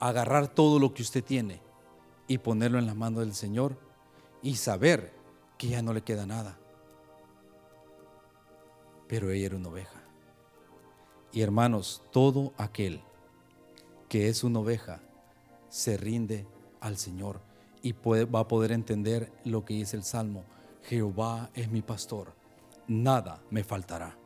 agarrar 0.01 0.50
todo 0.50 0.79
lo 0.79 0.94
que 0.94 1.01
usted 1.01 1.24
tiene 1.24 1.62
y 2.27 2.39
ponerlo 2.39 2.77
en 2.77 2.86
las 2.86 2.98
manos 2.98 3.22
del 3.22 3.34
Señor 3.34 3.77
y 4.41 4.58
saber 4.58 5.13
que 5.58 5.70
ya 5.70 5.82
no 5.82 5.94
le 5.94 6.01
queda 6.01 6.25
nada. 6.25 6.60
Pero 9.08 9.32
ella 9.32 9.46
era 9.46 9.55
una 9.55 9.70
oveja. 9.70 10.03
Y 11.32 11.39
hermanos, 11.39 12.03
todo 12.12 12.51
aquel 12.58 13.00
que 14.10 14.27
es 14.27 14.44
una 14.44 14.60
oveja 14.60 15.00
se 15.70 15.96
rinde 15.96 16.46
al 16.82 16.98
Señor 16.98 17.39
y 17.82 17.94
va 17.94 18.41
a 18.41 18.48
poder 18.50 18.74
entender 18.74 19.32
lo 19.46 19.63
que 19.63 19.75
dice 19.75 19.96
el 19.96 20.03
Salmo. 20.03 20.44
Jehová 20.84 21.50
es 21.53 21.72
mi 21.72 21.82
pastor, 21.82 22.34
nada 22.89 23.41
me 23.50 23.63
faltará. 23.63 24.17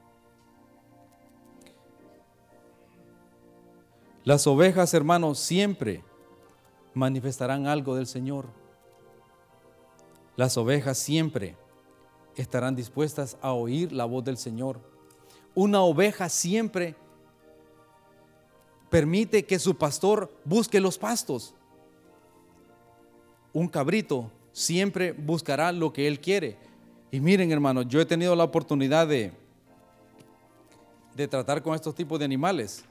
Las 4.30 4.46
ovejas, 4.46 4.94
hermanos, 4.94 5.40
siempre 5.40 6.04
manifestarán 6.94 7.66
algo 7.66 7.96
del 7.96 8.06
Señor. 8.06 8.46
Las 10.36 10.56
ovejas 10.56 11.00
siempre 11.00 11.58
estarán 12.36 12.76
dispuestas 12.76 13.40
a 13.42 13.54
oír 13.54 13.92
la 13.92 14.06
voz 14.06 14.24
del 14.24 14.38
Señor. 14.38 14.80
Una 15.56 15.82
oveja 15.82 16.30
siempre 16.30 16.96
permite 18.92 19.48
que 19.48 19.58
su 19.58 19.76
pastor 19.76 20.32
busque 20.46 20.80
los 20.80 21.00
pastos. 21.00 21.56
Un 23.52 23.68
cabrito 23.68 24.30
siempre 24.52 25.12
buscará 25.12 25.72
lo 25.72 25.92
que 25.92 26.08
él 26.08 26.20
quiere. 26.20 26.56
Y 27.10 27.20
miren, 27.20 27.52
hermanos, 27.52 27.88
yo 27.88 28.00
he 28.00 28.06
tenido 28.06 28.36
la 28.36 28.44
oportunidad 28.44 29.08
de, 29.08 29.32
de 31.16 31.28
tratar 31.28 31.64
con 31.64 31.74
estos 31.74 31.96
tipos 31.96 32.20
de 32.20 32.26
animales. 32.26 32.86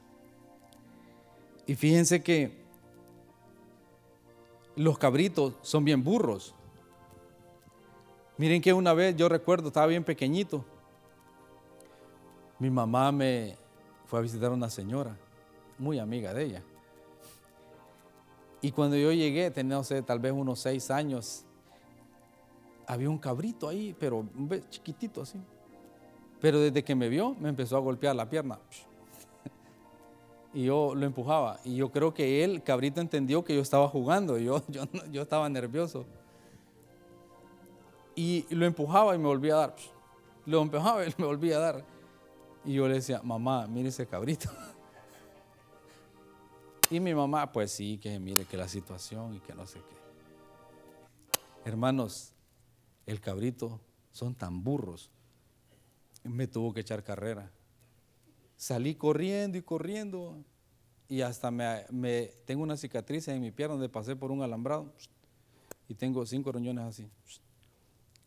Y 1.69 1.75
fíjense 1.75 2.23
que 2.23 2.51
los 4.75 4.97
cabritos 4.97 5.53
son 5.61 5.85
bien 5.85 6.03
burros. 6.03 6.55
Miren 8.37 8.59
que 8.59 8.73
una 8.73 8.91
vez 8.95 9.15
yo 9.15 9.29
recuerdo, 9.29 9.67
estaba 9.67 9.85
bien 9.85 10.03
pequeñito. 10.03 10.65
Mi 12.57 12.71
mamá 12.71 13.11
me 13.11 13.55
fue 14.07 14.17
a 14.17 14.23
visitar 14.23 14.49
a 14.49 14.55
una 14.55 14.71
señora, 14.71 15.15
muy 15.77 15.99
amiga 15.99 16.33
de 16.33 16.45
ella. 16.45 16.63
Y 18.61 18.71
cuando 18.71 18.97
yo 18.97 19.11
llegué, 19.11 19.51
tenía, 19.51 19.75
no 19.75 19.83
sé, 19.83 20.01
tal 20.01 20.17
vez 20.17 20.31
unos 20.31 20.59
seis 20.59 20.89
años, 20.89 21.45
había 22.87 23.11
un 23.11 23.19
cabrito 23.19 23.67
ahí, 23.67 23.95
pero 23.99 24.25
chiquitito 24.71 25.21
así. 25.21 25.39
Pero 26.41 26.61
desde 26.61 26.83
que 26.83 26.95
me 26.95 27.09
vio, 27.09 27.35
me 27.39 27.49
empezó 27.49 27.77
a 27.77 27.79
golpear 27.79 28.15
la 28.15 28.27
pierna. 28.27 28.57
Y 30.53 30.65
yo 30.65 30.95
lo 30.95 31.05
empujaba. 31.05 31.59
Y 31.63 31.75
yo 31.75 31.91
creo 31.91 32.13
que 32.13 32.43
él, 32.43 32.63
cabrito, 32.63 33.01
entendió 33.01 33.43
que 33.43 33.55
yo 33.55 33.61
estaba 33.61 33.87
jugando. 33.87 34.37
Yo, 34.37 34.63
yo, 34.69 34.83
yo 35.11 35.21
estaba 35.21 35.47
nervioso. 35.49 36.05
Y 38.15 38.45
lo 38.53 38.65
empujaba 38.65 39.15
y 39.15 39.17
me 39.17 39.27
volvía 39.27 39.55
a 39.55 39.57
dar. 39.57 39.75
Lo 40.45 40.61
empujaba 40.61 41.05
y 41.05 41.13
me 41.17 41.25
volvía 41.25 41.57
a 41.57 41.59
dar. 41.59 41.85
Y 42.65 42.73
yo 42.73 42.87
le 42.87 42.95
decía, 42.95 43.21
mamá, 43.23 43.67
mire 43.67 43.89
ese 43.89 44.05
cabrito. 44.05 44.49
Y 46.91 46.99
mi 46.99 47.13
mamá, 47.13 47.51
pues 47.51 47.71
sí, 47.71 47.99
que 47.99 48.17
mire 48.17 48.45
que 48.45 48.57
la 48.57 48.67
situación 48.67 49.35
y 49.35 49.39
que 49.39 49.53
no 49.53 49.67
sé 49.67 49.77
qué. 49.77 51.69
Hermanos, 51.69 52.33
el 53.05 53.21
cabrito 53.21 53.79
son 54.11 54.33
tan 54.33 54.63
burros. 54.63 55.11
Me 56.23 56.47
tuvo 56.47 56.73
que 56.73 56.79
echar 56.79 57.03
carrera. 57.03 57.51
Salí 58.59 58.93
corriendo 58.95 59.57
y 59.57 59.61
corriendo 59.61 60.43
y 61.07 61.21
hasta 61.21 61.49
me, 61.49 62.33
tengo 62.43 62.61
una 62.61 62.75
cicatriz 62.75 63.25
en 63.29 63.39
mi 63.39 63.51
pierna 63.51 63.75
donde 63.75 63.87
pasé 63.87 64.17
por 64.17 64.31
un 64.31 64.41
alambrado 64.41 64.91
y 65.87 65.95
tengo 65.95 66.25
cinco 66.25 66.51
riñones 66.51 66.83
así. 66.83 67.09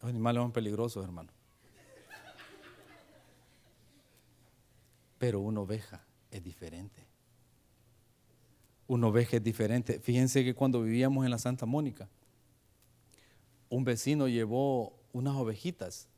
Los 0.00 0.08
animales 0.08 0.40
son 0.40 0.50
peligrosos, 0.50 1.04
hermano. 1.04 1.30
Pero 5.18 5.40
una 5.40 5.60
oveja 5.60 6.02
es 6.30 6.42
diferente. 6.42 7.04
Una 8.86 9.08
oveja 9.08 9.36
es 9.36 9.44
diferente. 9.44 10.00
Fíjense 10.00 10.42
que 10.44 10.54
cuando 10.54 10.80
vivíamos 10.80 11.26
en 11.26 11.30
la 11.30 11.38
Santa 11.38 11.66
Mónica, 11.66 12.08
un 13.68 13.84
vecino 13.84 14.28
llevó 14.28 14.98
unas 15.12 15.36
ovejitas, 15.36 16.08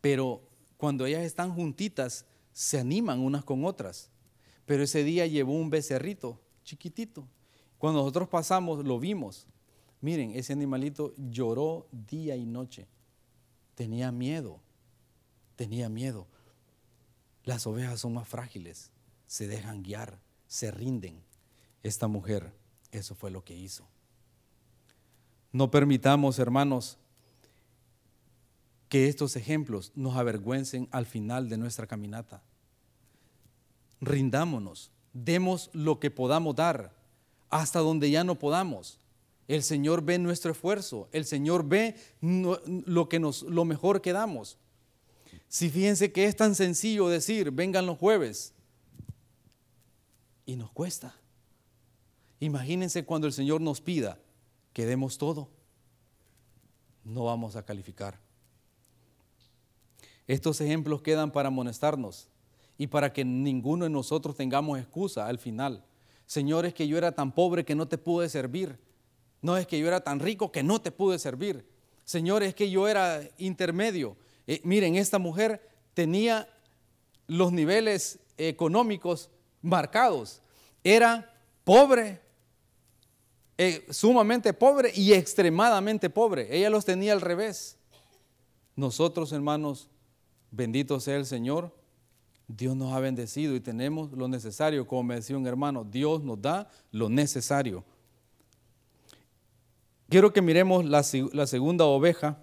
pero 0.00 0.40
cuando 0.78 1.04
ellas 1.04 1.22
están 1.22 1.52
juntitas, 1.52 2.24
se 2.56 2.78
animan 2.78 3.20
unas 3.20 3.44
con 3.44 3.66
otras. 3.66 4.08
Pero 4.64 4.82
ese 4.82 5.04
día 5.04 5.26
llevó 5.26 5.52
un 5.52 5.68
becerrito 5.68 6.40
chiquitito. 6.64 7.28
Cuando 7.76 8.00
nosotros 8.00 8.30
pasamos, 8.30 8.82
lo 8.82 8.98
vimos. 8.98 9.46
Miren, 10.00 10.30
ese 10.34 10.54
animalito 10.54 11.12
lloró 11.18 11.86
día 11.92 12.34
y 12.34 12.46
noche. 12.46 12.88
Tenía 13.74 14.10
miedo, 14.10 14.58
tenía 15.54 15.90
miedo. 15.90 16.26
Las 17.44 17.66
ovejas 17.66 18.00
son 18.00 18.14
más 18.14 18.26
frágiles, 18.26 18.90
se 19.26 19.46
dejan 19.46 19.82
guiar, 19.82 20.18
se 20.46 20.70
rinden. 20.70 21.22
Esta 21.82 22.08
mujer, 22.08 22.54
eso 22.90 23.14
fue 23.14 23.30
lo 23.30 23.44
que 23.44 23.54
hizo. 23.54 23.86
No 25.52 25.70
permitamos, 25.70 26.38
hermanos, 26.38 26.96
que 28.88 29.08
estos 29.08 29.36
ejemplos 29.36 29.92
nos 29.94 30.16
avergüencen 30.16 30.88
al 30.90 31.06
final 31.06 31.48
de 31.48 31.58
nuestra 31.58 31.86
caminata. 31.86 32.42
Rindámonos, 34.00 34.90
demos 35.12 35.70
lo 35.72 35.98
que 35.98 36.10
podamos 36.10 36.56
dar, 36.56 36.94
hasta 37.48 37.80
donde 37.80 38.10
ya 38.10 38.24
no 38.24 38.38
podamos. 38.38 38.98
El 39.48 39.62
Señor 39.62 40.02
ve 40.02 40.18
nuestro 40.18 40.52
esfuerzo, 40.52 41.08
el 41.12 41.24
Señor 41.24 41.66
ve 41.68 41.96
lo, 42.20 43.08
que 43.08 43.18
nos, 43.18 43.42
lo 43.42 43.64
mejor 43.64 44.02
que 44.02 44.12
damos. 44.12 44.58
Si 45.48 45.70
fíjense 45.70 46.12
que 46.12 46.24
es 46.24 46.36
tan 46.36 46.54
sencillo 46.54 47.08
decir, 47.08 47.50
vengan 47.52 47.86
los 47.86 47.98
jueves, 47.98 48.52
y 50.46 50.54
nos 50.54 50.70
cuesta. 50.70 51.14
Imagínense 52.38 53.04
cuando 53.04 53.26
el 53.26 53.32
Señor 53.32 53.60
nos 53.60 53.80
pida 53.80 54.18
que 54.72 54.86
demos 54.86 55.18
todo, 55.18 55.50
no 57.04 57.24
vamos 57.24 57.56
a 57.56 57.64
calificar. 57.64 58.18
Estos 60.26 60.60
ejemplos 60.60 61.02
quedan 61.02 61.30
para 61.30 61.48
amonestarnos 61.48 62.28
y 62.78 62.86
para 62.86 63.12
que 63.12 63.24
ninguno 63.24 63.84
de 63.84 63.90
nosotros 63.90 64.36
tengamos 64.36 64.78
excusa 64.78 65.26
al 65.26 65.38
final. 65.38 65.84
Señor, 66.26 66.66
es 66.66 66.74
que 66.74 66.88
yo 66.88 66.98
era 66.98 67.12
tan 67.12 67.32
pobre 67.32 67.64
que 67.64 67.74
no 67.74 67.88
te 67.88 67.98
pude 67.98 68.28
servir. 68.28 68.78
No 69.40 69.56
es 69.56 69.66
que 69.66 69.78
yo 69.78 69.86
era 69.86 70.00
tan 70.00 70.20
rico 70.20 70.50
que 70.50 70.62
no 70.62 70.80
te 70.80 70.90
pude 70.90 71.18
servir. 71.18 71.64
Señor, 72.04 72.42
es 72.42 72.54
que 72.54 72.70
yo 72.70 72.88
era 72.88 73.20
intermedio. 73.38 74.16
Eh, 74.46 74.60
miren, 74.64 74.96
esta 74.96 75.18
mujer 75.18 75.60
tenía 75.94 76.48
los 77.26 77.52
niveles 77.52 78.18
económicos 78.36 79.30
marcados. 79.62 80.42
Era 80.84 81.32
pobre, 81.64 82.20
eh, 83.58 83.86
sumamente 83.90 84.52
pobre 84.52 84.92
y 84.94 85.12
extremadamente 85.12 86.10
pobre. 86.10 86.48
Ella 86.56 86.70
los 86.70 86.84
tenía 86.84 87.12
al 87.12 87.20
revés. 87.20 87.76
Nosotros, 88.76 89.32
hermanos, 89.32 89.88
bendito 90.50 91.00
sea 91.00 91.16
el 91.16 91.26
Señor, 91.26 91.74
Dios 92.48 92.76
nos 92.76 92.92
ha 92.92 93.00
bendecido 93.00 93.54
y 93.56 93.60
tenemos 93.60 94.12
lo 94.12 94.28
necesario. 94.28 94.86
Como 94.86 95.02
me 95.02 95.16
decía 95.16 95.36
un 95.36 95.46
hermano, 95.46 95.84
Dios 95.84 96.22
nos 96.22 96.40
da 96.40 96.70
lo 96.92 97.08
necesario. 97.08 97.84
Quiero 100.08 100.32
que 100.32 100.40
miremos 100.40 100.84
la, 100.84 101.02
segunda 101.02 101.84
oveja 101.84 102.38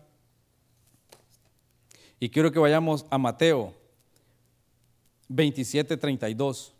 y 2.20 2.30
quiero 2.30 2.52
que 2.52 2.60
vayamos 2.60 3.06
a 3.10 3.18
Mateo 3.18 3.74
27, 5.30 5.96
32. 5.96 6.74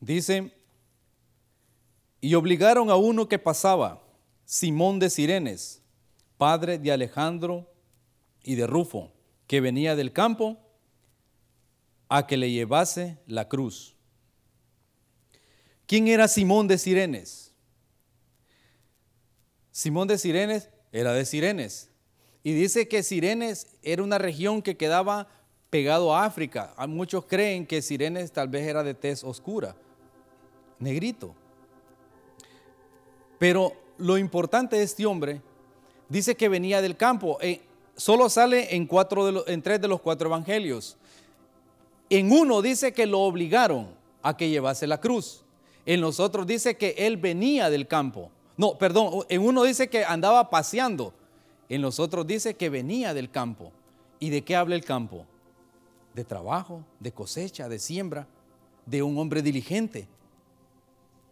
Dice, 0.00 0.52
y 2.20 2.34
obligaron 2.34 2.90
a 2.90 2.96
uno 2.96 3.28
que 3.28 3.38
pasaba, 3.38 4.05
Simón 4.46 4.98
de 5.00 5.10
Sirenes, 5.10 5.82
padre 6.38 6.78
de 6.78 6.92
Alejandro 6.92 7.68
y 8.42 8.54
de 8.54 8.66
Rufo, 8.66 9.12
que 9.46 9.60
venía 9.60 9.96
del 9.96 10.12
campo, 10.12 10.56
a 12.08 12.26
que 12.26 12.36
le 12.36 12.50
llevase 12.50 13.18
la 13.26 13.48
cruz. 13.48 13.96
¿Quién 15.86 16.08
era 16.08 16.28
Simón 16.28 16.68
de 16.68 16.78
Sirenes? 16.78 17.52
Simón 19.72 20.08
de 20.08 20.16
Sirenes 20.16 20.70
era 20.92 21.12
de 21.12 21.26
Sirenes. 21.26 21.90
Y 22.42 22.52
dice 22.52 22.86
que 22.86 23.02
Sirenes 23.02 23.66
era 23.82 24.02
una 24.02 24.18
región 24.18 24.62
que 24.62 24.76
quedaba 24.76 25.28
pegado 25.68 26.14
a 26.14 26.24
África. 26.24 26.74
Muchos 26.88 27.26
creen 27.26 27.66
que 27.66 27.82
Sirenes 27.82 28.30
tal 28.32 28.48
vez 28.48 28.66
era 28.66 28.82
de 28.84 28.94
tez 28.94 29.24
oscura 29.24 29.76
negrito. 30.78 31.34
Pero 33.38 33.72
lo 33.98 34.18
importante 34.18 34.76
de 34.76 34.82
este 34.82 35.06
hombre 35.06 35.40
dice 36.08 36.34
que 36.36 36.48
venía 36.48 36.80
del 36.80 36.96
campo. 36.96 37.38
Eh, 37.40 37.60
solo 37.96 38.28
sale 38.28 38.74
en, 38.74 38.86
cuatro 38.86 39.26
de 39.26 39.52
en 39.52 39.62
tres 39.62 39.80
de 39.80 39.88
los 39.88 40.00
cuatro 40.00 40.28
evangelios. 40.28 40.96
En 42.08 42.30
uno 42.30 42.62
dice 42.62 42.92
que 42.92 43.06
lo 43.06 43.20
obligaron 43.20 43.88
a 44.22 44.36
que 44.36 44.48
llevase 44.48 44.86
la 44.86 45.00
cruz. 45.00 45.42
En 45.84 46.00
los 46.00 46.20
otros 46.20 46.46
dice 46.46 46.76
que 46.76 46.94
él 46.98 47.16
venía 47.16 47.70
del 47.70 47.86
campo. 47.86 48.30
No, 48.56 48.78
perdón, 48.78 49.24
en 49.28 49.42
uno 49.42 49.62
dice 49.64 49.88
que 49.88 50.04
andaba 50.04 50.50
paseando. 50.50 51.12
En 51.68 51.82
los 51.82 51.98
otros 51.98 52.26
dice 52.26 52.54
que 52.54 52.70
venía 52.70 53.12
del 53.14 53.30
campo. 53.30 53.72
¿Y 54.18 54.30
de 54.30 54.42
qué 54.42 54.56
habla 54.56 54.74
el 54.74 54.84
campo? 54.84 55.26
De 56.14 56.24
trabajo, 56.24 56.82
de 57.00 57.12
cosecha, 57.12 57.68
de 57.68 57.78
siembra, 57.78 58.26
de 58.86 59.02
un 59.02 59.18
hombre 59.18 59.42
diligente. 59.42 60.08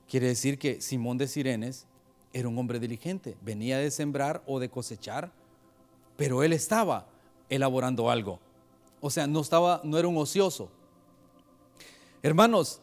Quiere 0.09 0.27
decir 0.29 0.59
que 0.59 0.81
Simón 0.81 1.17
de 1.17 1.29
Sirenes 1.29 1.87
era 2.35 2.49
un 2.49 2.59
hombre 2.59 2.81
diligente, 2.81 3.37
venía 3.41 3.79
de 3.79 3.91
sembrar 3.93 4.43
o 4.45 4.59
de 4.59 4.69
cosechar, 4.69 5.31
pero 6.17 6.43
él 6.43 6.53
estaba 6.53 7.07
elaborando 7.49 8.11
algo. 8.11 8.41
O 9.01 9.09
sea, 9.09 9.27
no 9.29 9.41
estaba 9.41 9.81
no 9.85 9.97
era 9.97 10.09
un 10.09 10.17
ocioso. 10.17 10.69
Hermanos, 12.23 12.81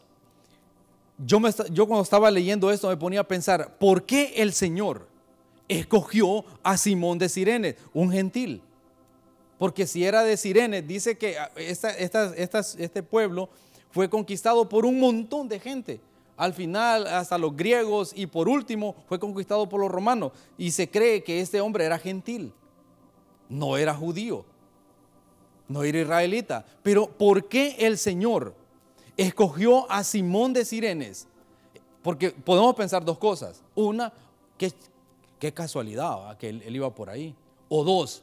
yo, 1.18 1.38
cuando 1.86 2.02
estaba 2.02 2.30
leyendo 2.30 2.70
esto 2.70 2.88
me 2.88 2.96
ponía 2.96 3.20
a 3.20 3.28
pensar, 3.28 3.76
¿por 3.78 4.04
qué 4.04 4.32
el 4.36 4.54
Señor 4.54 5.06
escogió 5.68 6.44
a 6.62 6.78
Simón 6.78 7.18
de 7.18 7.28
Sirenes, 7.28 7.76
un 7.92 8.10
gentil? 8.10 8.62
Porque 9.58 9.86
si 9.86 10.04
era 10.04 10.24
de 10.24 10.38
Sirenes, 10.38 10.88
dice 10.88 11.18
que 11.18 11.36
este 11.56 13.02
pueblo 13.02 13.50
fue 13.90 14.08
conquistado 14.08 14.66
por 14.66 14.86
un 14.86 14.98
montón 14.98 15.46
de 15.46 15.60
gente 15.60 16.00
al 16.36 16.54
final 16.54 17.06
hasta 17.06 17.38
los 17.38 17.56
griegos 17.56 18.12
y 18.14 18.26
por 18.26 18.48
último 18.48 18.96
fue 19.06 19.18
conquistado 19.18 19.68
por 19.68 19.80
los 19.80 19.90
romanos. 19.90 20.32
Y 20.58 20.70
se 20.70 20.90
cree 20.90 21.22
que 21.22 21.40
este 21.40 21.60
hombre 21.60 21.84
era 21.84 21.98
gentil. 21.98 22.52
no 23.48 23.76
era 23.76 23.94
judío, 23.94 24.44
no 25.68 25.82
era 25.82 26.00
israelita. 26.00 26.64
Pero 26.82 27.06
¿por 27.06 27.48
qué 27.48 27.76
el 27.78 27.98
Señor 27.98 28.54
escogió 29.16 29.90
a 29.90 30.04
Simón 30.04 30.52
de 30.52 30.64
Sirenes? 30.64 31.28
Porque 32.02 32.30
podemos 32.30 32.74
pensar 32.74 33.04
dos 33.04 33.18
cosas. 33.18 33.62
Una, 33.74 34.12
qué, 34.56 34.72
qué 35.38 35.52
casualidad 35.52 36.36
que 36.38 36.48
él 36.48 36.74
iba 36.74 36.92
por 36.94 37.10
ahí. 37.10 37.34
O 37.68 37.84
dos, 37.84 38.22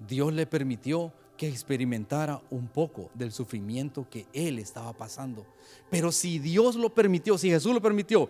Dios 0.00 0.32
le 0.32 0.46
permitió 0.46 1.12
que 1.40 1.48
experimentara 1.48 2.42
un 2.50 2.68
poco 2.68 3.08
del 3.14 3.32
sufrimiento 3.32 4.06
que 4.10 4.26
él 4.34 4.58
estaba 4.58 4.92
pasando. 4.92 5.46
Pero 5.88 6.12
si 6.12 6.38
Dios 6.38 6.76
lo 6.76 6.92
permitió, 6.92 7.38
si 7.38 7.48
Jesús 7.48 7.72
lo 7.72 7.80
permitió, 7.80 8.28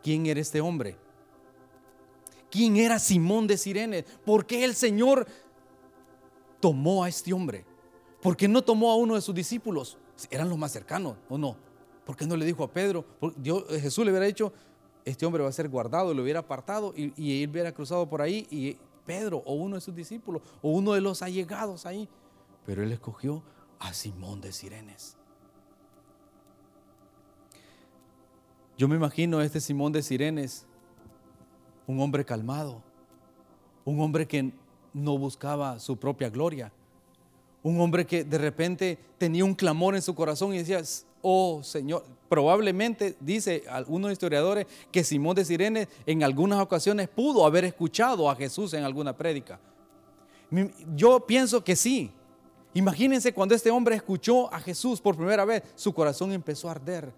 ¿quién 0.00 0.26
era 0.26 0.38
este 0.38 0.60
hombre? 0.60 0.96
¿Quién 2.52 2.76
era 2.76 3.00
Simón 3.00 3.48
de 3.48 3.56
Sirene? 3.56 4.04
¿Por 4.24 4.46
qué 4.46 4.62
el 4.62 4.76
Señor 4.76 5.26
tomó 6.60 7.02
a 7.02 7.08
este 7.08 7.32
hombre? 7.32 7.64
¿Por 8.20 8.36
qué 8.36 8.46
no 8.46 8.62
tomó 8.62 8.92
a 8.92 8.96
uno 8.96 9.16
de 9.16 9.22
sus 9.22 9.34
discípulos? 9.34 9.98
Eran 10.30 10.48
los 10.48 10.56
más 10.56 10.70
cercanos, 10.70 11.16
¿o 11.28 11.36
no? 11.36 11.56
¿Por 12.06 12.16
qué 12.16 12.28
no 12.28 12.36
le 12.36 12.46
dijo 12.46 12.62
a 12.62 12.70
Pedro? 12.70 13.04
Dios, 13.38 13.64
Jesús 13.70 14.04
le 14.04 14.12
hubiera 14.12 14.26
dicho, 14.26 14.52
este 15.04 15.26
hombre 15.26 15.42
va 15.42 15.48
a 15.48 15.52
ser 15.52 15.68
guardado, 15.68 16.14
lo 16.14 16.22
hubiera 16.22 16.38
apartado 16.38 16.94
y, 16.96 17.12
y 17.20 17.42
él 17.42 17.50
hubiera 17.50 17.72
cruzado 17.72 18.08
por 18.08 18.22
ahí 18.22 18.46
y 18.52 18.78
Pedro 19.04 19.42
o 19.46 19.54
uno 19.54 19.74
de 19.74 19.80
sus 19.80 19.96
discípulos 19.96 20.42
o 20.62 20.70
uno 20.70 20.92
de 20.92 21.00
los 21.00 21.22
allegados 21.22 21.86
ahí 21.86 22.08
pero 22.66 22.82
él 22.82 22.92
escogió 22.92 23.42
a 23.78 23.92
Simón 23.92 24.40
de 24.40 24.52
Sirenes. 24.52 25.16
Yo 28.78 28.88
me 28.88 28.96
imagino 28.96 29.38
a 29.38 29.44
este 29.44 29.60
Simón 29.60 29.92
de 29.92 30.02
Sirenes, 30.02 30.66
un 31.86 32.00
hombre 32.00 32.24
calmado, 32.24 32.82
un 33.84 34.00
hombre 34.00 34.26
que 34.26 34.52
no 34.92 35.18
buscaba 35.18 35.78
su 35.78 35.96
propia 35.96 36.30
gloria, 36.30 36.72
un 37.62 37.80
hombre 37.80 38.06
que 38.06 38.24
de 38.24 38.38
repente 38.38 38.98
tenía 39.18 39.44
un 39.44 39.54
clamor 39.54 39.94
en 39.94 40.02
su 40.02 40.14
corazón 40.14 40.54
y 40.54 40.58
decía, 40.58 40.82
oh 41.20 41.62
Señor, 41.62 42.04
probablemente 42.28 43.16
dice 43.20 43.64
algunos 43.68 44.10
historiadores 44.10 44.66
que 44.90 45.04
Simón 45.04 45.36
de 45.36 45.44
Sirenes 45.44 45.88
en 46.06 46.22
algunas 46.22 46.60
ocasiones 46.60 47.08
pudo 47.08 47.46
haber 47.46 47.64
escuchado 47.64 48.28
a 48.28 48.36
Jesús 48.36 48.74
en 48.74 48.84
alguna 48.84 49.16
prédica. 49.16 49.60
Yo 50.94 51.20
pienso 51.20 51.62
que 51.62 51.76
sí, 51.76 52.10
Imagínense 52.74 53.34
cuando 53.34 53.54
este 53.54 53.70
hombre 53.70 53.96
escuchó 53.96 54.52
a 54.52 54.58
Jesús 54.60 55.00
por 55.00 55.16
primera 55.16 55.44
vez, 55.44 55.62
su 55.74 55.92
corazón 55.92 56.32
empezó 56.32 56.68
a 56.68 56.72
arder. 56.72 57.12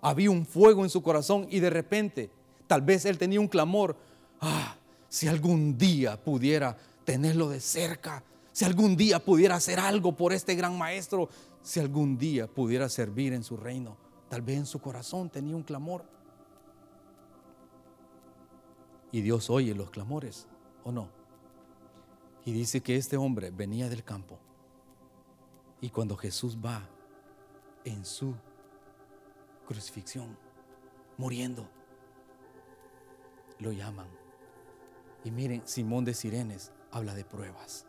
Había 0.00 0.30
un 0.30 0.46
fuego 0.46 0.84
en 0.84 0.90
su 0.90 1.02
corazón 1.02 1.46
y 1.50 1.60
de 1.60 1.70
repente, 1.70 2.30
tal 2.66 2.82
vez 2.82 3.04
él 3.04 3.18
tenía 3.18 3.40
un 3.40 3.48
clamor, 3.48 3.96
ah, 4.40 4.76
si 5.08 5.28
algún 5.28 5.76
día 5.76 6.22
pudiera 6.22 6.76
tenerlo 7.04 7.50
de 7.50 7.60
cerca, 7.60 8.22
si 8.52 8.64
algún 8.64 8.96
día 8.96 9.18
pudiera 9.18 9.56
hacer 9.56 9.78
algo 9.78 10.16
por 10.16 10.32
este 10.32 10.54
gran 10.54 10.78
maestro, 10.78 11.28
si 11.62 11.78
algún 11.78 12.16
día 12.16 12.46
pudiera 12.46 12.88
servir 12.88 13.34
en 13.34 13.42
su 13.42 13.56
reino. 13.56 13.96
Tal 14.30 14.40
vez 14.40 14.56
en 14.56 14.66
su 14.66 14.80
corazón 14.80 15.28
tenía 15.28 15.54
un 15.54 15.62
clamor. 15.62 16.04
Y 19.12 19.20
Dios 19.20 19.50
oye 19.50 19.74
los 19.74 19.90
clamores, 19.90 20.46
¿o 20.84 20.92
no? 20.92 21.08
Y 22.44 22.52
dice 22.52 22.80
que 22.80 22.96
este 22.96 23.16
hombre 23.16 23.50
venía 23.50 23.88
del 23.88 24.02
campo 24.02 24.38
y 25.80 25.90
cuando 25.90 26.16
Jesús 26.16 26.56
va 26.64 26.88
en 27.84 28.04
su 28.04 28.34
crucifixión, 29.66 30.36
muriendo, 31.16 31.68
lo 33.58 33.72
llaman. 33.72 34.08
Y 35.24 35.30
miren, 35.30 35.62
Simón 35.66 36.04
de 36.04 36.14
Sirenes 36.14 36.72
habla 36.90 37.14
de 37.14 37.24
pruebas. 37.24 37.86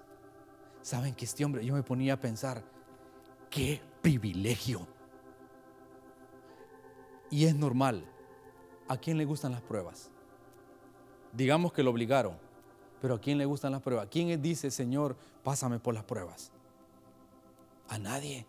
¿Saben 0.82 1.14
que 1.14 1.26
este 1.26 1.46
hombre, 1.46 1.66
yo 1.66 1.74
me 1.74 1.84
ponía 1.84 2.14
a 2.14 2.20
pensar, 2.20 2.64
qué 3.50 3.82
privilegio? 4.02 4.88
Y 7.30 7.46
es 7.46 7.56
normal. 7.56 8.06
¿A 8.88 8.98
quién 8.98 9.18
le 9.18 9.26
gustan 9.26 9.52
las 9.52 9.62
pruebas? 9.62 10.12
Digamos 11.34 11.74
que 11.74 11.84
lo 11.84 11.92
obligaron, 11.92 12.38
pero 13.02 13.16
¿a 13.16 13.20
quién 13.20 13.38
le 13.38 13.46
gustan 13.46 13.74
las 13.74 13.82
pruebas? 13.82 14.08
¿Quién 14.10 14.42
dice, 14.42 14.72
Señor, 14.72 15.18
pásame 15.44 15.78
por 15.80 15.94
las 15.94 16.06
pruebas? 16.06 16.52
A 17.90 17.98
nadie. 17.98 18.46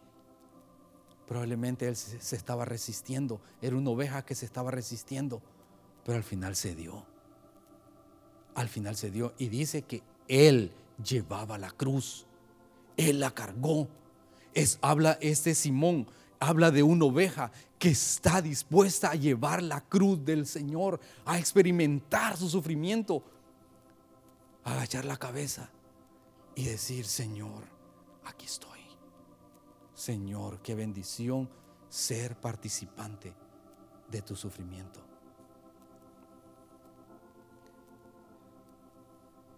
Probablemente 1.27 1.87
él 1.87 1.96
se 1.96 2.37
estaba 2.37 2.64
resistiendo. 2.64 3.40
Era 3.61 3.77
una 3.77 3.90
oveja 3.90 4.24
que 4.24 4.35
se 4.35 4.46
estaba 4.46 4.70
resistiendo. 4.70 5.42
Pero 6.05 6.16
al 6.16 6.24
final 6.24 6.57
se 6.57 6.74
dio. 6.74 7.05
Al 8.55 8.68
final 8.68 8.96
se 8.96 9.11
dio. 9.11 9.35
Y 9.38 9.48
dice 9.48 9.83
que 9.83 10.03
él 10.27 10.72
llevaba 11.03 11.59
la 11.59 11.70
cruz. 11.70 12.27
Él 12.96 13.20
la 13.20 13.31
cargó. 13.33 13.88
Es, 14.55 14.79
habla 14.81 15.18
este 15.20 15.55
Simón. 15.55 16.07
Habla 16.40 16.70
de 16.70 16.83
una 16.83 17.05
oveja 17.05 17.51
que 17.79 17.90
está 17.90 18.40
dispuesta 18.40 19.11
a 19.11 19.14
llevar 19.14 19.62
la 19.62 19.81
cruz 19.81 20.24
del 20.24 20.46
Señor, 20.46 21.01
a 21.24 21.38
experimentar 21.38 22.37
su 22.37 22.48
sufrimiento, 22.48 23.22
a 24.64 24.72
agachar 24.72 25.05
la 25.05 25.16
cabeza 25.16 25.70
y 26.55 26.64
decir, 26.64 27.07
Señor, 27.07 27.64
aquí 28.24 28.46
estoy. 28.46 28.78
Señor, 29.99 30.61
qué 30.63 30.77
bendición 30.77 31.49
ser 31.89 32.37
participante 32.37 33.35
de 34.09 34.23
tu 34.23 34.37
sufrimiento. 34.37 35.01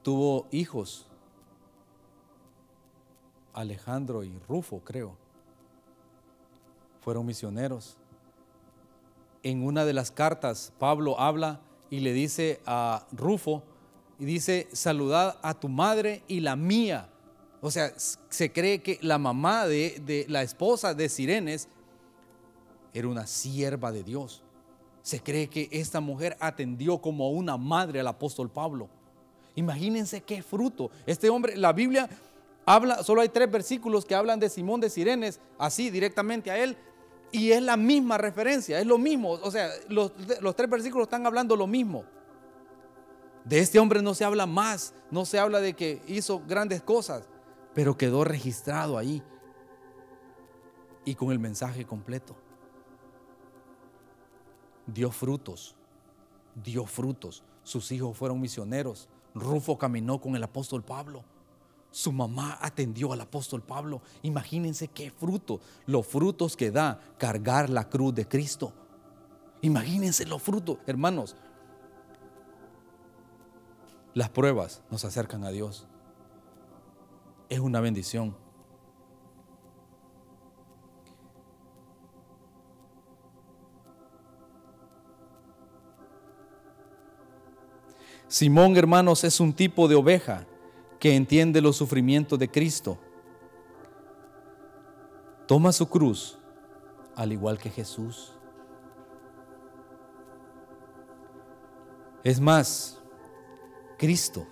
Tuvo 0.02 0.48
hijos, 0.50 1.06
Alejandro 3.52 4.24
y 4.24 4.32
Rufo, 4.48 4.80
creo. 4.80 5.14
Fueron 7.02 7.26
misioneros. 7.26 7.98
En 9.42 9.62
una 9.62 9.84
de 9.84 9.92
las 9.92 10.10
cartas, 10.10 10.72
Pablo 10.78 11.20
habla 11.20 11.60
y 11.90 12.00
le 12.00 12.14
dice 12.14 12.62
a 12.64 13.06
Rufo, 13.12 13.62
y 14.18 14.24
dice, 14.24 14.70
saludad 14.72 15.38
a 15.42 15.52
tu 15.52 15.68
madre 15.68 16.24
y 16.28 16.40
la 16.40 16.56
mía 16.56 17.09
o 17.62 17.70
sea, 17.70 17.92
se 17.96 18.52
cree 18.52 18.80
que 18.80 18.98
la 19.02 19.18
mamá 19.18 19.66
de, 19.66 20.24
la 20.28 20.42
esposa 20.42 20.94
de 20.94 21.08
Sirenes 21.08 21.68
era 22.94 23.06
una 23.06 23.26
sierva 23.26 23.92
de 23.92 24.02
Dios. 24.02 24.42
Se 25.02 25.20
cree 25.20 25.48
que 25.48 25.68
esta 25.70 26.00
mujer 26.00 26.36
atendió 26.40 26.98
como 26.98 27.30
una 27.30 27.56
madre 27.58 28.00
al 28.00 28.06
apóstol 28.06 28.50
Pablo. 28.50 28.88
Imagínense 29.56 30.22
qué 30.22 30.42
fruto. 30.42 30.90
Este 31.06 31.28
hombre, 31.28 31.56
la 31.56 31.72
Biblia 31.72 32.08
habla, 32.64 33.02
solo 33.02 33.20
hay 33.20 33.28
tres 33.28 33.50
versículos 33.50 34.06
que 34.06 34.14
hablan 34.14 34.40
de 34.40 34.48
Simón 34.48 34.80
de 34.80 34.88
Sirenes, 34.88 35.38
así 35.58 35.90
directamente 35.90 36.50
a 36.50 36.58
él, 36.58 36.76
y 37.30 37.52
es 37.52 37.62
la 37.62 37.76
misma 37.76 38.16
referencia, 38.16 38.80
es 38.80 38.86
lo 38.86 38.96
mismo. 38.96 39.32
O 39.32 39.50
sea, 39.50 39.68
los, 39.88 40.12
los 40.40 40.56
tres 40.56 40.70
versículos 40.70 41.06
están 41.06 41.26
hablando 41.26 41.56
lo 41.56 41.66
mismo. 41.66 42.04
De 43.44 43.58
este 43.58 43.78
hombre 43.78 44.00
no 44.00 44.14
se 44.14 44.24
habla 44.24 44.46
más, 44.46 44.94
no 45.10 45.26
se 45.26 45.38
habla 45.38 45.60
de 45.60 45.74
que 45.74 46.00
hizo 46.06 46.42
grandes 46.46 46.82
cosas 46.82 47.29
pero 47.74 47.96
quedó 47.96 48.24
registrado 48.24 48.98
ahí 48.98 49.22
y 51.04 51.14
con 51.14 51.30
el 51.30 51.38
mensaje 51.38 51.84
completo. 51.84 52.36
Dio 54.86 55.10
frutos, 55.10 55.76
dio 56.54 56.86
frutos. 56.86 57.44
Sus 57.62 57.92
hijos 57.92 58.16
fueron 58.16 58.40
misioneros. 58.40 59.08
Rufo 59.34 59.78
caminó 59.78 60.20
con 60.20 60.34
el 60.34 60.42
apóstol 60.42 60.82
Pablo. 60.82 61.24
Su 61.92 62.12
mamá 62.12 62.58
atendió 62.60 63.12
al 63.12 63.20
apóstol 63.20 63.62
Pablo. 63.62 64.00
Imagínense 64.22 64.88
qué 64.88 65.10
fruto, 65.10 65.60
los 65.86 66.06
frutos 66.06 66.56
que 66.56 66.70
da 66.70 67.00
cargar 67.18 67.70
la 67.70 67.88
cruz 67.88 68.14
de 68.14 68.26
Cristo. 68.26 68.72
Imagínense 69.62 70.26
los 70.26 70.42
frutos, 70.42 70.78
hermanos. 70.86 71.36
Las 74.14 74.30
pruebas 74.30 74.82
nos 74.90 75.04
acercan 75.04 75.44
a 75.44 75.50
Dios 75.50 75.86
es 77.50 77.58
una 77.58 77.80
bendición. 77.80 78.34
Simón, 88.28 88.76
hermanos, 88.76 89.24
es 89.24 89.40
un 89.40 89.52
tipo 89.52 89.88
de 89.88 89.96
oveja 89.96 90.46
que 91.00 91.16
entiende 91.16 91.60
los 91.60 91.76
sufrimientos 91.76 92.38
de 92.38 92.48
Cristo. 92.48 92.96
Toma 95.48 95.72
su 95.72 95.88
cruz 95.88 96.38
al 97.16 97.32
igual 97.32 97.58
que 97.58 97.68
Jesús. 97.68 98.32
Es 102.22 102.40
más, 102.40 103.00
Cristo 103.98 104.46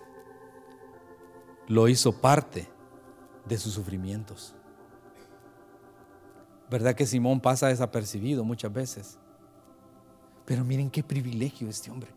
lo 1.69 1.87
hizo 1.87 2.11
parte 2.13 2.67
de 3.49 3.59
sus 3.59 3.75
sufrimientos. 3.75 4.55
¿Verdad 6.71 6.95
que 6.95 7.07
Simón 7.07 7.41
pasa 7.41 7.69
desapercibido 7.69 8.45
muchas 8.45 8.73
veces? 8.73 9.19
Pero 10.45 10.65
miren 10.65 10.91
qué 10.91 11.03
privilegio 11.03 11.69
este 11.69 11.91
hombre. 11.91 12.11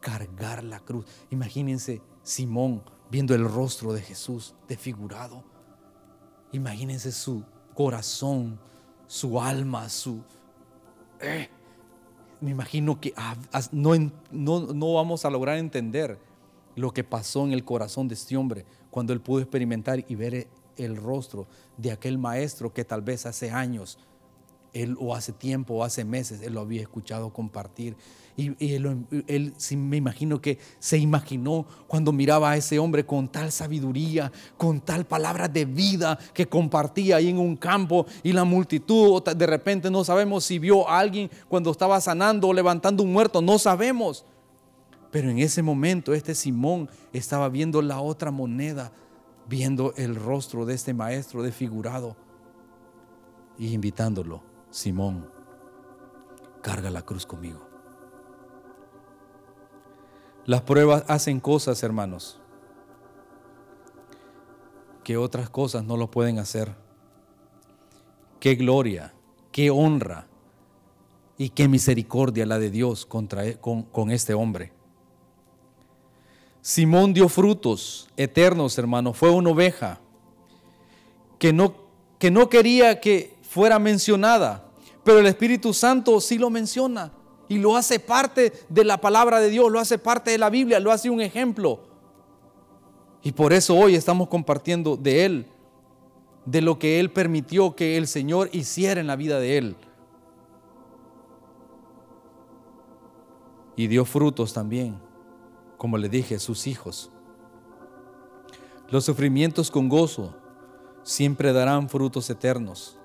cargar 0.00 0.62
la 0.62 0.78
cruz. 0.78 1.06
Imagínense 1.30 2.00
Simón 2.22 2.82
viendo 3.10 3.34
el 3.34 3.44
rostro 3.44 3.92
de 3.92 4.00
Jesús 4.00 4.54
desfigurado. 4.68 5.42
Imagínense 6.52 7.10
su 7.10 7.44
corazón, 7.74 8.60
su 9.06 9.40
alma, 9.40 9.88
su... 9.88 10.22
Eh, 11.20 11.48
me 12.40 12.52
imagino 12.52 13.00
que 13.00 13.12
no, 13.72 13.94
no, 14.30 14.60
no 14.60 14.94
vamos 14.94 15.24
a 15.24 15.30
lograr 15.30 15.58
entender 15.58 16.18
lo 16.76 16.92
que 16.92 17.02
pasó 17.02 17.44
en 17.44 17.52
el 17.52 17.64
corazón 17.64 18.06
de 18.06 18.14
este 18.14 18.36
hombre 18.36 18.64
cuando 18.98 19.12
él 19.12 19.20
pudo 19.20 19.38
experimentar 19.38 20.04
y 20.08 20.16
ver 20.16 20.48
el 20.76 20.96
rostro 20.96 21.46
de 21.76 21.92
aquel 21.92 22.18
maestro 22.18 22.74
que 22.74 22.84
tal 22.84 23.00
vez 23.00 23.26
hace 23.26 23.48
años, 23.48 23.96
él 24.72 24.96
o 24.98 25.14
hace 25.14 25.32
tiempo 25.32 25.74
o 25.74 25.84
hace 25.84 26.04
meses, 26.04 26.42
él 26.42 26.54
lo 26.54 26.62
había 26.62 26.80
escuchado 26.80 27.32
compartir. 27.32 27.94
Y, 28.36 28.56
él, 28.74 29.06
él, 29.28 29.54
me 29.76 29.98
imagino 29.98 30.40
que 30.40 30.58
se 30.80 30.98
imaginó 30.98 31.64
cuando 31.86 32.10
miraba 32.10 32.50
a 32.50 32.56
ese 32.56 32.80
hombre 32.80 33.06
con 33.06 33.28
tal 33.28 33.52
sabiduría, 33.52 34.32
con 34.56 34.80
tal 34.80 35.06
palabra 35.06 35.46
de 35.46 35.64
vida 35.64 36.18
que 36.34 36.48
compartía 36.48 37.18
ahí 37.18 37.28
en 37.28 37.38
un 37.38 37.54
campo 37.56 38.04
y 38.24 38.32
la 38.32 38.42
multitud, 38.42 39.22
de 39.22 39.46
repente 39.46 39.92
no 39.92 40.02
sabemos 40.02 40.42
si 40.42 40.58
vio 40.58 40.88
a 40.88 40.98
alguien 40.98 41.30
cuando 41.48 41.70
estaba 41.70 42.00
sanando 42.00 42.48
o 42.48 42.52
levantando 42.52 43.04
un 43.04 43.12
muerto, 43.12 43.40
no 43.40 43.60
sabemos. 43.60 44.24
Pero 45.10 45.30
en 45.30 45.38
ese 45.38 45.62
momento 45.62 46.12
este 46.12 46.34
Simón 46.34 46.88
estaba 47.12 47.48
viendo 47.48 47.80
la 47.82 48.00
otra 48.00 48.30
moneda, 48.30 48.92
viendo 49.48 49.94
el 49.96 50.14
rostro 50.14 50.66
de 50.66 50.74
este 50.74 50.92
maestro 50.92 51.42
desfigurado 51.42 52.16
y 53.58 53.72
invitándolo, 53.72 54.42
Simón, 54.70 55.30
carga 56.62 56.90
la 56.90 57.02
cruz 57.02 57.24
conmigo. 57.24 57.66
Las 60.44 60.62
pruebas 60.62 61.04
hacen 61.08 61.40
cosas, 61.40 61.82
hermanos, 61.82 62.40
que 65.04 65.16
otras 65.16 65.50
cosas 65.50 65.84
no 65.84 65.96
lo 65.96 66.10
pueden 66.10 66.38
hacer. 66.38 66.74
Qué 68.40 68.54
gloria, 68.54 69.14
qué 69.52 69.70
honra 69.70 70.26
y 71.36 71.50
qué 71.50 71.68
misericordia 71.68 72.46
la 72.46 72.58
de 72.58 72.70
Dios 72.70 73.04
contra, 73.06 73.46
e, 73.46 73.58
con, 73.58 73.82
con 73.82 74.10
este 74.10 74.34
hombre. 74.34 74.77
Simón 76.68 77.14
dio 77.14 77.30
frutos 77.30 78.10
eternos, 78.14 78.76
hermano. 78.76 79.14
Fue 79.14 79.30
una 79.30 79.48
oveja 79.48 79.98
que 81.38 81.50
no, 81.50 81.72
que 82.18 82.30
no 82.30 82.50
quería 82.50 83.00
que 83.00 83.34
fuera 83.40 83.78
mencionada, 83.78 84.68
pero 85.02 85.20
el 85.20 85.26
Espíritu 85.28 85.72
Santo 85.72 86.20
sí 86.20 86.36
lo 86.36 86.50
menciona 86.50 87.10
y 87.48 87.56
lo 87.56 87.74
hace 87.74 87.98
parte 87.98 88.52
de 88.68 88.84
la 88.84 89.00
palabra 89.00 89.40
de 89.40 89.48
Dios, 89.48 89.72
lo 89.72 89.80
hace 89.80 89.96
parte 89.96 90.30
de 90.30 90.36
la 90.36 90.50
Biblia, 90.50 90.78
lo 90.78 90.92
hace 90.92 91.08
un 91.08 91.22
ejemplo. 91.22 91.80
Y 93.22 93.32
por 93.32 93.54
eso 93.54 93.74
hoy 93.74 93.94
estamos 93.94 94.28
compartiendo 94.28 94.98
de 94.98 95.24
Él, 95.24 95.46
de 96.44 96.60
lo 96.60 96.78
que 96.78 97.00
Él 97.00 97.10
permitió 97.10 97.74
que 97.74 97.96
el 97.96 98.06
Señor 98.06 98.50
hiciera 98.52 99.00
en 99.00 99.06
la 99.06 99.16
vida 99.16 99.40
de 99.40 99.56
Él. 99.56 99.76
Y 103.74 103.86
dio 103.86 104.04
frutos 104.04 104.52
también 104.52 105.07
como 105.78 105.96
le 105.96 106.10
dije, 106.10 106.38
sus 106.38 106.66
hijos. 106.66 107.10
Los 108.90 109.06
sufrimientos 109.06 109.70
con 109.70 109.88
gozo 109.88 110.34
siempre 111.02 111.54
darán 111.54 111.88
frutos 111.88 112.28
eternos. 112.28 112.98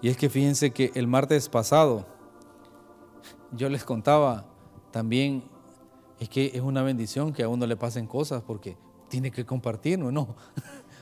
Y 0.00 0.08
es 0.08 0.16
que 0.16 0.30
fíjense 0.30 0.70
que 0.70 0.92
el 0.94 1.08
martes 1.08 1.48
pasado 1.48 2.06
yo 3.50 3.68
les 3.68 3.84
contaba 3.84 4.46
también, 4.92 5.44
es 6.20 6.28
que 6.28 6.52
es 6.54 6.60
una 6.60 6.82
bendición 6.82 7.32
que 7.32 7.42
a 7.42 7.48
uno 7.48 7.66
le 7.66 7.76
pasen 7.76 8.06
cosas 8.06 8.42
porque 8.42 8.76
tiene 9.08 9.30
que 9.30 9.44
compartir, 9.44 9.98
¿no? 9.98 10.36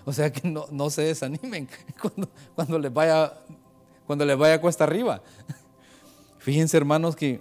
O 0.07 0.15
sea 0.15 0.33
que 0.33 0.49
no, 0.49 0.65
no 0.71 0.89
se 0.89 1.03
desanimen 1.03 1.69
cuando, 2.01 2.31
cuando 2.55 2.79
les 2.79 2.93
vaya 2.93 3.35
cuando 4.07 4.25
les 4.25 4.37
vaya 4.37 4.61
cuesta 4.61 4.83
arriba. 4.83 5.23
Fíjense 6.39 6.77
hermanos 6.77 7.15
que 7.15 7.41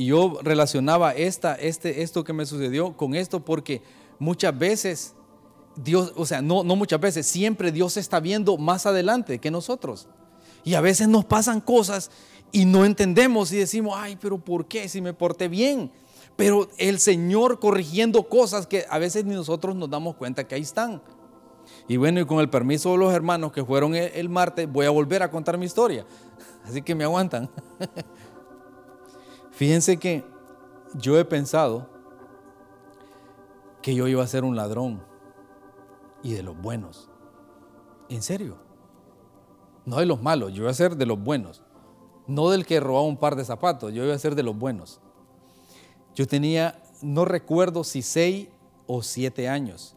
y 0.00 0.06
yo 0.06 0.38
relacionaba 0.42 1.12
esta, 1.12 1.56
este, 1.56 2.00
esto 2.00 2.24
que 2.24 2.32
me 2.32 2.46
sucedió 2.46 2.96
con 2.96 3.14
esto 3.14 3.44
porque 3.44 3.82
muchas 4.18 4.58
veces 4.58 5.14
Dios, 5.76 6.14
o 6.16 6.24
sea, 6.24 6.40
no, 6.40 6.64
no 6.64 6.74
muchas 6.74 6.98
veces, 6.98 7.26
siempre 7.26 7.70
Dios 7.70 7.98
está 7.98 8.18
viendo 8.18 8.56
más 8.56 8.86
adelante 8.86 9.40
que 9.40 9.50
nosotros. 9.50 10.08
Y 10.64 10.72
a 10.72 10.80
veces 10.80 11.06
nos 11.06 11.26
pasan 11.26 11.60
cosas 11.60 12.10
y 12.50 12.64
no 12.64 12.86
entendemos 12.86 13.52
y 13.52 13.58
decimos, 13.58 13.92
ay, 13.94 14.16
pero 14.18 14.38
¿por 14.38 14.64
qué? 14.66 14.88
Si 14.88 15.02
me 15.02 15.12
porté 15.12 15.48
bien. 15.48 15.92
Pero 16.34 16.70
el 16.78 16.98
Señor 16.98 17.60
corrigiendo 17.60 18.26
cosas 18.26 18.66
que 18.66 18.86
a 18.88 18.98
veces 18.98 19.26
ni 19.26 19.34
nosotros 19.34 19.76
nos 19.76 19.90
damos 19.90 20.16
cuenta 20.16 20.48
que 20.48 20.54
ahí 20.54 20.62
están. 20.62 21.02
Y 21.88 21.98
bueno, 21.98 22.20
y 22.20 22.24
con 22.24 22.40
el 22.40 22.48
permiso 22.48 22.92
de 22.92 22.96
los 22.96 23.12
hermanos 23.12 23.52
que 23.52 23.62
fueron 23.66 23.94
el, 23.94 24.30
martes, 24.30 24.66
voy 24.66 24.86
a 24.86 24.90
volver 24.90 25.22
a 25.22 25.30
contar 25.30 25.58
mi 25.58 25.66
historia. 25.66 26.06
Así 26.64 26.80
que 26.80 26.94
me 26.94 27.04
aguantan. 27.04 27.50
Fíjense 29.60 29.98
que 29.98 30.24
yo 30.94 31.18
he 31.18 31.24
pensado 31.26 31.86
que 33.82 33.94
yo 33.94 34.08
iba 34.08 34.24
a 34.24 34.26
ser 34.26 34.42
un 34.42 34.56
ladrón 34.56 35.02
y 36.22 36.32
de 36.32 36.42
los 36.42 36.58
buenos. 36.58 37.10
En 38.08 38.22
serio. 38.22 38.56
No 39.84 39.98
de 39.98 40.06
los 40.06 40.22
malos, 40.22 40.54
yo 40.54 40.62
iba 40.62 40.70
a 40.70 40.72
ser 40.72 40.96
de 40.96 41.04
los 41.04 41.22
buenos. 41.22 41.62
No 42.26 42.48
del 42.48 42.64
que 42.64 42.80
robaba 42.80 43.04
un 43.06 43.18
par 43.18 43.36
de 43.36 43.44
zapatos, 43.44 43.92
yo 43.92 44.02
iba 44.02 44.14
a 44.14 44.18
ser 44.18 44.34
de 44.34 44.44
los 44.44 44.56
buenos. 44.56 44.98
Yo 46.14 46.26
tenía, 46.26 46.82
no 47.02 47.26
recuerdo 47.26 47.84
si 47.84 48.00
seis 48.00 48.48
o 48.86 49.02
siete 49.02 49.46
años, 49.46 49.94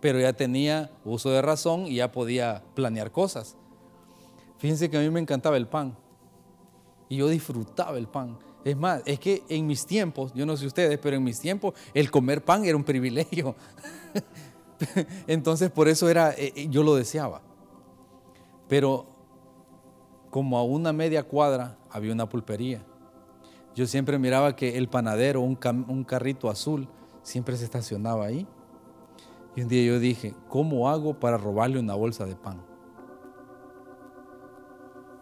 pero 0.00 0.18
ya 0.18 0.32
tenía 0.32 0.90
uso 1.04 1.30
de 1.30 1.40
razón 1.40 1.86
y 1.86 1.94
ya 1.94 2.10
podía 2.10 2.64
planear 2.74 3.12
cosas. 3.12 3.56
Fíjense 4.56 4.90
que 4.90 4.98
a 4.98 5.00
mí 5.00 5.08
me 5.08 5.20
encantaba 5.20 5.56
el 5.56 5.68
pan 5.68 5.96
y 7.08 7.18
yo 7.18 7.28
disfrutaba 7.28 7.96
el 7.96 8.08
pan. 8.08 8.47
Es 8.64 8.76
más, 8.76 9.02
es 9.06 9.18
que 9.18 9.44
en 9.48 9.66
mis 9.66 9.86
tiempos, 9.86 10.32
yo 10.34 10.44
no 10.44 10.56
sé 10.56 10.66
ustedes, 10.66 10.98
pero 10.98 11.16
en 11.16 11.24
mis 11.24 11.40
tiempos 11.40 11.74
el 11.94 12.10
comer 12.10 12.44
pan 12.44 12.64
era 12.64 12.76
un 12.76 12.84
privilegio. 12.84 13.54
Entonces 15.26 15.70
por 15.70 15.88
eso 15.88 16.08
era, 16.08 16.32
eh, 16.32 16.52
eh, 16.54 16.68
yo 16.68 16.82
lo 16.82 16.94
deseaba. 16.94 17.40
Pero 18.68 19.06
como 20.30 20.58
a 20.58 20.64
una 20.64 20.92
media 20.92 21.22
cuadra 21.22 21.78
había 21.90 22.12
una 22.12 22.28
pulpería. 22.28 22.84
Yo 23.74 23.86
siempre 23.86 24.18
miraba 24.18 24.56
que 24.56 24.76
el 24.76 24.88
panadero, 24.88 25.40
un, 25.40 25.58
un 25.88 26.04
carrito 26.04 26.50
azul, 26.50 26.88
siempre 27.22 27.56
se 27.56 27.64
estacionaba 27.64 28.26
ahí. 28.26 28.46
Y 29.54 29.62
un 29.62 29.68
día 29.68 29.84
yo 29.84 29.98
dije, 29.98 30.34
¿cómo 30.48 30.88
hago 30.88 31.14
para 31.14 31.38
robarle 31.38 31.78
una 31.78 31.94
bolsa 31.94 32.26
de 32.26 32.36
pan? 32.36 32.60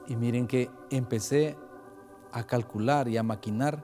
Y 0.09 0.16
miren 0.16 0.46
que 0.46 0.70
empecé 0.90 1.57
a 2.37 2.46
calcular 2.46 3.09
y 3.09 3.16
a 3.16 3.22
maquinar 3.22 3.83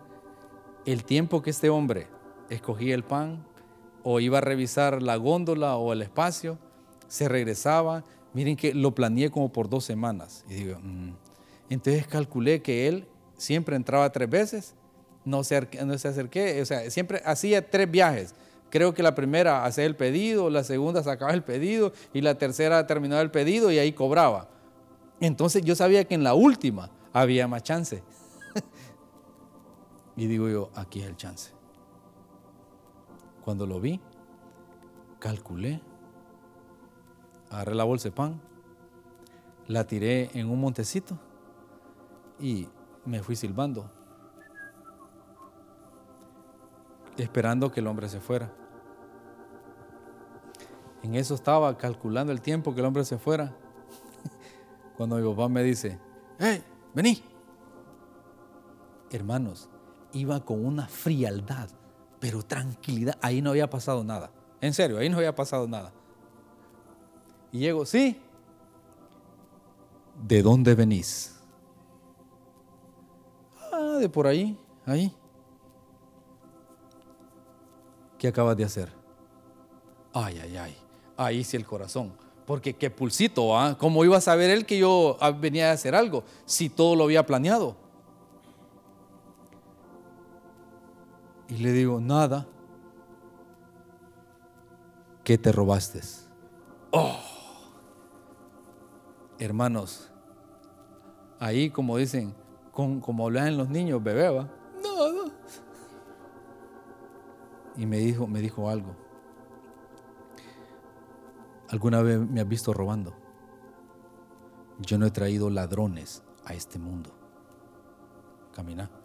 el 0.84 1.04
tiempo 1.04 1.40
que 1.40 1.48
este 1.48 1.70
hombre 1.70 2.08
escogía 2.50 2.94
el 2.94 3.02
pan 3.02 3.46
o 4.02 4.20
iba 4.20 4.38
a 4.38 4.40
revisar 4.42 5.00
la 5.00 5.16
góndola 5.16 5.76
o 5.76 5.94
el 5.94 6.02
espacio, 6.02 6.58
se 7.08 7.30
regresaba. 7.30 8.04
Miren 8.34 8.56
que 8.56 8.74
lo 8.74 8.94
planeé 8.94 9.30
como 9.30 9.50
por 9.50 9.70
dos 9.70 9.84
semanas. 9.84 10.44
Y 10.50 10.54
digo, 10.54 10.78
mm". 10.82 11.12
entonces 11.70 12.06
calculé 12.06 12.60
que 12.60 12.88
él 12.88 13.06
siempre 13.38 13.74
entraba 13.74 14.12
tres 14.12 14.28
veces, 14.28 14.74
no 15.24 15.44
se, 15.44 15.66
no 15.86 15.96
se 15.96 16.08
acerqué, 16.08 16.60
o 16.60 16.66
sea, 16.66 16.90
siempre 16.90 17.22
hacía 17.24 17.70
tres 17.70 17.90
viajes. 17.90 18.34
Creo 18.68 18.92
que 18.92 19.02
la 19.02 19.14
primera 19.14 19.64
hacía 19.64 19.86
el 19.86 19.96
pedido, 19.96 20.50
la 20.50 20.62
segunda 20.62 21.02
sacaba 21.02 21.32
el 21.32 21.42
pedido 21.42 21.94
y 22.12 22.20
la 22.20 22.36
tercera 22.36 22.86
terminaba 22.86 23.22
el 23.22 23.30
pedido 23.30 23.72
y 23.72 23.78
ahí 23.78 23.92
cobraba. 23.92 24.50
Entonces 25.20 25.64
yo 25.64 25.74
sabía 25.74 26.04
que 26.04 26.14
en 26.14 26.22
la 26.22 26.34
última 26.34 26.90
había 27.14 27.48
más 27.48 27.62
chance. 27.62 28.02
Y 30.16 30.27
digo 30.27 30.48
yo, 30.48 30.70
aquí 30.75 31.01
es 31.01 31.07
el 31.07 31.16
chance. 31.16 31.53
Cuando 33.44 33.66
lo 33.66 33.81
vi, 33.81 34.01
calculé, 35.18 35.83
agarré 37.51 37.75
la 37.75 37.85
bolsa 37.85 38.09
de 38.09 38.12
pan, 38.12 38.40
la 39.66 39.87
tiré 39.87 40.31
en 40.38 40.51
un 40.51 40.61
montecito 40.61 41.18
y 42.38 42.68
me 43.05 43.22
fui 43.22 43.37
silbando, 43.37 43.90
esperando 47.16 47.70
que 47.70 47.81
el 47.81 47.87
hombre 47.87 48.09
se 48.09 48.20
fuera. 48.20 48.53
En 51.03 51.16
eso 51.16 51.35
estaba 51.35 51.77
calculando 51.77 52.33
el 52.33 52.40
tiempo 52.40 52.75
que 52.75 52.81
el 52.81 52.87
hombre 52.87 53.05
se 53.05 53.18
fuera. 53.18 53.57
Cuando 54.96 55.16
mi 55.16 55.29
papá 55.29 55.48
me 55.48 55.64
dice, 55.64 55.98
hey, 56.38 56.62
vení 56.94 57.33
hermanos, 59.16 59.68
iba 60.12 60.44
con 60.44 60.64
una 60.64 60.87
frialdad, 60.87 61.68
pero 62.20 62.42
tranquilidad. 62.42 63.16
Ahí 63.20 63.42
no 63.42 63.51
había 63.51 63.68
pasado 63.68 64.05
nada. 64.05 64.31
En 64.61 64.72
serio, 64.75 64.98
ahí 64.98 65.09
no 65.09 65.16
había 65.16 65.35
pasado 65.35 65.66
nada. 65.66 65.92
Y 67.51 67.59
llego, 67.59 67.85
sí. 67.85 68.20
¿De 70.22 70.42
dónde 70.42 70.75
venís? 70.75 71.37
Ah, 73.72 73.98
de 73.98 74.09
por 74.09 74.27
ahí, 74.27 74.59
ahí. 74.87 75.14
¿Qué 78.18 78.29
acabas 78.29 78.57
de 78.57 78.64
hacer? 78.64 78.92
Ay, 80.12 80.38
ay, 80.42 80.57
ay. 80.57 80.77
Ahí 81.16 81.42
sí 81.42 81.57
el 81.57 81.66
corazón. 81.66 82.12
Porque 82.46 82.75
qué 82.75 82.90
pulsito, 82.90 83.57
¿ah? 83.59 83.77
¿Cómo 83.79 84.05
iba 84.05 84.16
a 84.16 84.20
saber 84.20 84.51
él 84.51 84.66
que 84.66 84.79
yo 84.79 85.16
ah, 85.20 85.31
venía 85.31 85.70
a 85.70 85.72
hacer 85.72 85.94
algo 85.94 86.25
si 86.44 86.68
todo 86.68 86.94
lo 86.94 87.05
había 87.05 87.25
planeado? 87.27 87.77
Y 91.52 91.58
le 91.58 91.72
digo, 91.72 92.00
nada. 92.00 92.46
¿Qué 95.22 95.36
te 95.36 95.52
robaste? 95.52 96.00
Oh. 96.92 97.18
Hermanos, 99.38 100.10
ahí 101.38 101.68
como 101.68 101.98
dicen, 101.98 102.34
como 102.72 103.26
hablan 103.26 103.58
los 103.58 103.68
niños, 103.68 104.02
bebé, 104.02 104.30
va. 104.30 104.48
Nada. 104.82 105.30
Y 107.76 107.84
me 107.84 107.98
dijo, 107.98 108.26
me 108.26 108.40
dijo 108.40 108.70
algo. 108.70 108.96
¿Alguna 111.68 112.00
vez 112.00 112.18
me 112.18 112.40
has 112.40 112.48
visto 112.48 112.72
robando? 112.72 113.12
Yo 114.78 114.96
no 114.96 115.04
he 115.04 115.10
traído 115.10 115.50
ladrones 115.50 116.22
a 116.46 116.54
este 116.54 116.78
mundo. 116.78 117.10
Camina. 118.54 119.01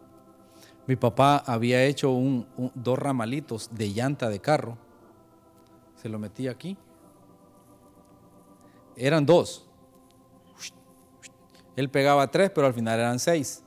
Mi 0.87 0.95
papá 0.95 1.43
había 1.45 1.83
hecho 1.83 2.17
dos 2.73 2.97
ramalitos 2.97 3.69
de 3.73 3.91
llanta 3.93 4.29
de 4.29 4.39
carro. 4.39 4.77
Se 5.95 6.07
lo 6.07 6.17
metí 6.17 6.47
aquí. 6.47 6.77
Eran 8.95 9.25
dos. 9.25 9.67
Él 11.75 11.89
pegaba 11.89 12.31
tres, 12.31 12.49
pero 12.51 12.67
al 12.67 12.73
final 12.73 12.99
eran 12.99 13.19
seis. 13.19 13.63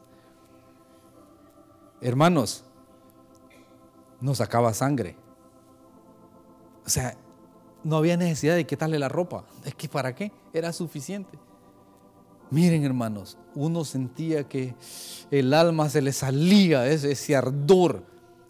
Hermanos, 2.00 2.64
nos 4.20 4.38
sacaba 4.38 4.72
sangre. 4.72 5.16
O 6.86 6.88
sea, 6.88 7.14
no 7.84 7.96
había 7.96 8.16
necesidad 8.16 8.56
de 8.56 8.66
quitarle 8.66 8.98
la 8.98 9.10
ropa. 9.10 9.44
Es 9.64 9.74
que 9.74 9.88
para 9.88 10.14
qué? 10.14 10.32
Era 10.54 10.72
suficiente. 10.72 11.38
Miren 12.50 12.84
hermanos, 12.84 13.38
uno 13.54 13.84
sentía 13.84 14.48
que 14.48 14.74
el 15.30 15.54
alma 15.54 15.88
se 15.88 16.02
le 16.02 16.12
salía, 16.12 16.86
ese, 16.88 17.36
ardor. 17.36 18.04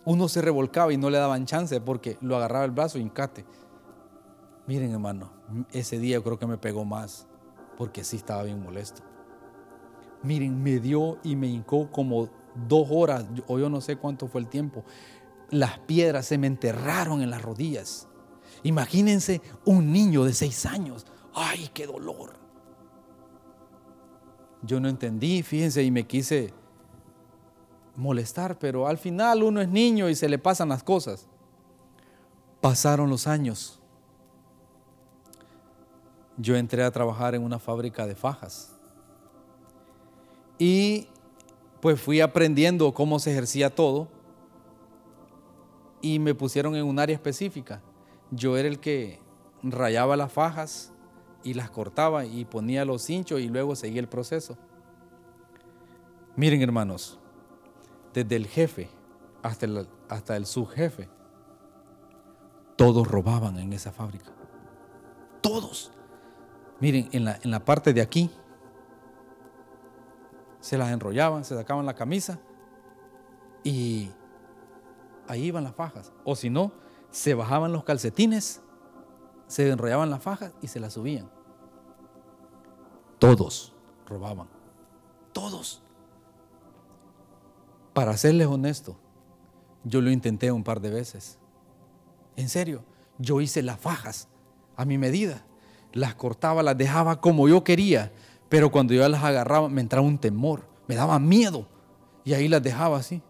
Uno 0.06 0.28
se 0.28 0.40
revolcaba 0.40 0.92
y 0.92 0.96
no 0.96 1.10
le 1.10 1.18
daban 1.18 1.44
chance 1.44 1.78
porque 1.82 2.16
lo 2.22 2.36
agarraba 2.36 2.64
el 2.64 2.70
brazo 2.70 2.98
y 2.98 3.02
encate. 3.02 3.44
Miren 4.66 4.92
hermano, 4.92 5.30
ese 5.70 5.98
día 5.98 6.16
yo 6.16 6.24
creo 6.24 6.38
que 6.38 6.46
me 6.46 6.56
pegó 6.56 6.86
más 6.86 7.26
porque 7.76 8.02
sí 8.02 8.16
estaba 8.16 8.42
bien 8.42 8.62
molesto. 8.62 9.02
Miren, 10.22 10.62
me 10.62 10.80
dio 10.80 11.18
y 11.22 11.36
me 11.36 11.48
hincó 11.48 11.90
como 11.90 12.30
dos 12.68 12.88
horas 12.90 13.26
o 13.48 13.58
yo 13.58 13.68
no 13.68 13.82
sé 13.82 13.96
cuánto 13.96 14.28
fue 14.28 14.40
el 14.40 14.48
tiempo. 14.48 14.82
Las 15.50 15.78
piedras 15.80 16.24
se 16.24 16.38
me 16.38 16.46
enterraron 16.46 17.20
en 17.20 17.28
las 17.28 17.42
rodillas. 17.42 18.08
Imagínense 18.62 19.42
un 19.66 19.92
niño 19.92 20.24
de 20.24 20.32
seis 20.32 20.64
años. 20.64 21.06
¡Ay, 21.34 21.68
qué 21.74 21.86
dolor! 21.86 22.39
Yo 24.62 24.80
no 24.80 24.88
entendí, 24.88 25.42
fíjense, 25.42 25.82
y 25.82 25.90
me 25.90 26.06
quise 26.06 26.52
molestar, 27.96 28.58
pero 28.58 28.86
al 28.86 28.98
final 28.98 29.42
uno 29.42 29.60
es 29.60 29.68
niño 29.68 30.08
y 30.08 30.14
se 30.14 30.28
le 30.28 30.38
pasan 30.38 30.68
las 30.68 30.82
cosas. 30.82 31.26
Pasaron 32.60 33.08
los 33.08 33.26
años. 33.26 33.80
Yo 36.36 36.56
entré 36.56 36.82
a 36.82 36.90
trabajar 36.90 37.34
en 37.34 37.42
una 37.42 37.58
fábrica 37.58 38.06
de 38.06 38.14
fajas. 38.14 38.76
Y 40.58 41.08
pues 41.80 42.00
fui 42.00 42.20
aprendiendo 42.20 42.92
cómo 42.92 43.18
se 43.18 43.32
ejercía 43.32 43.74
todo 43.74 44.08
y 46.02 46.18
me 46.18 46.34
pusieron 46.34 46.76
en 46.76 46.84
un 46.84 46.98
área 46.98 47.14
específica 47.14 47.82
yo 48.30 48.56
era 48.56 48.68
el 48.68 48.78
que 48.78 49.18
rayaba 49.62 50.16
las 50.16 50.32
fajas 50.32 50.92
y 51.42 51.54
las 51.54 51.70
cortaba 51.70 52.24
y 52.24 52.44
ponía 52.44 52.84
los 52.84 53.08
hinchos 53.08 53.40
y 53.40 53.48
luego 53.48 53.76
seguía 53.76 54.00
el 54.00 54.08
proceso. 54.08 54.56
Miren 56.36 56.62
hermanos, 56.62 57.18
desde 58.12 58.36
el 58.36 58.46
jefe 58.46 58.88
hasta 59.42 59.66
el, 59.66 59.88
hasta 60.08 60.36
el 60.36 60.46
subjefe, 60.46 61.08
todos 62.76 63.06
robaban 63.06 63.58
en 63.58 63.72
esa 63.72 63.92
fábrica. 63.92 64.32
Todos. 65.40 65.92
Miren, 66.80 67.08
en 67.12 67.24
la, 67.24 67.38
en 67.42 67.50
la 67.50 67.64
parte 67.64 67.92
de 67.92 68.00
aquí, 68.00 68.30
se 70.60 70.78
las 70.78 70.90
enrollaban, 70.90 71.44
se 71.44 71.54
sacaban 71.56 71.86
la 71.86 71.94
camisa 71.94 72.38
y 73.64 74.10
ahí 75.26 75.44
iban 75.44 75.64
las 75.64 75.74
fajas. 75.74 76.12
O 76.24 76.36
si 76.36 76.50
no, 76.50 76.72
se 77.10 77.34
bajaban 77.34 77.72
los 77.72 77.84
calcetines, 77.84 78.62
se 79.50 79.68
enrollaban 79.68 80.10
las 80.10 80.22
fajas 80.22 80.52
y 80.62 80.68
se 80.68 80.78
las 80.78 80.92
subían. 80.92 81.28
Todos 83.18 83.74
robaban. 84.06 84.48
Todos. 85.32 85.82
Para 87.92 88.16
serles 88.16 88.46
honesto, 88.46 88.96
yo 89.84 90.00
lo 90.00 90.10
intenté 90.10 90.52
un 90.52 90.62
par 90.62 90.80
de 90.80 90.90
veces. 90.90 91.38
En 92.36 92.48
serio, 92.48 92.84
yo 93.18 93.40
hice 93.40 93.62
las 93.62 93.78
fajas 93.78 94.28
a 94.76 94.84
mi 94.84 94.96
medida. 94.96 95.44
Las 95.92 96.14
cortaba, 96.14 96.62
las 96.62 96.78
dejaba 96.78 97.20
como 97.20 97.48
yo 97.48 97.64
quería, 97.64 98.12
pero 98.48 98.70
cuando 98.70 98.94
yo 98.94 99.06
las 99.08 99.24
agarraba 99.24 99.68
me 99.68 99.80
entraba 99.80 100.06
un 100.06 100.18
temor, 100.18 100.62
me 100.86 100.94
daba 100.94 101.18
miedo 101.18 101.66
y 102.24 102.34
ahí 102.34 102.46
las 102.46 102.62
dejaba 102.62 102.98
así 102.98 103.20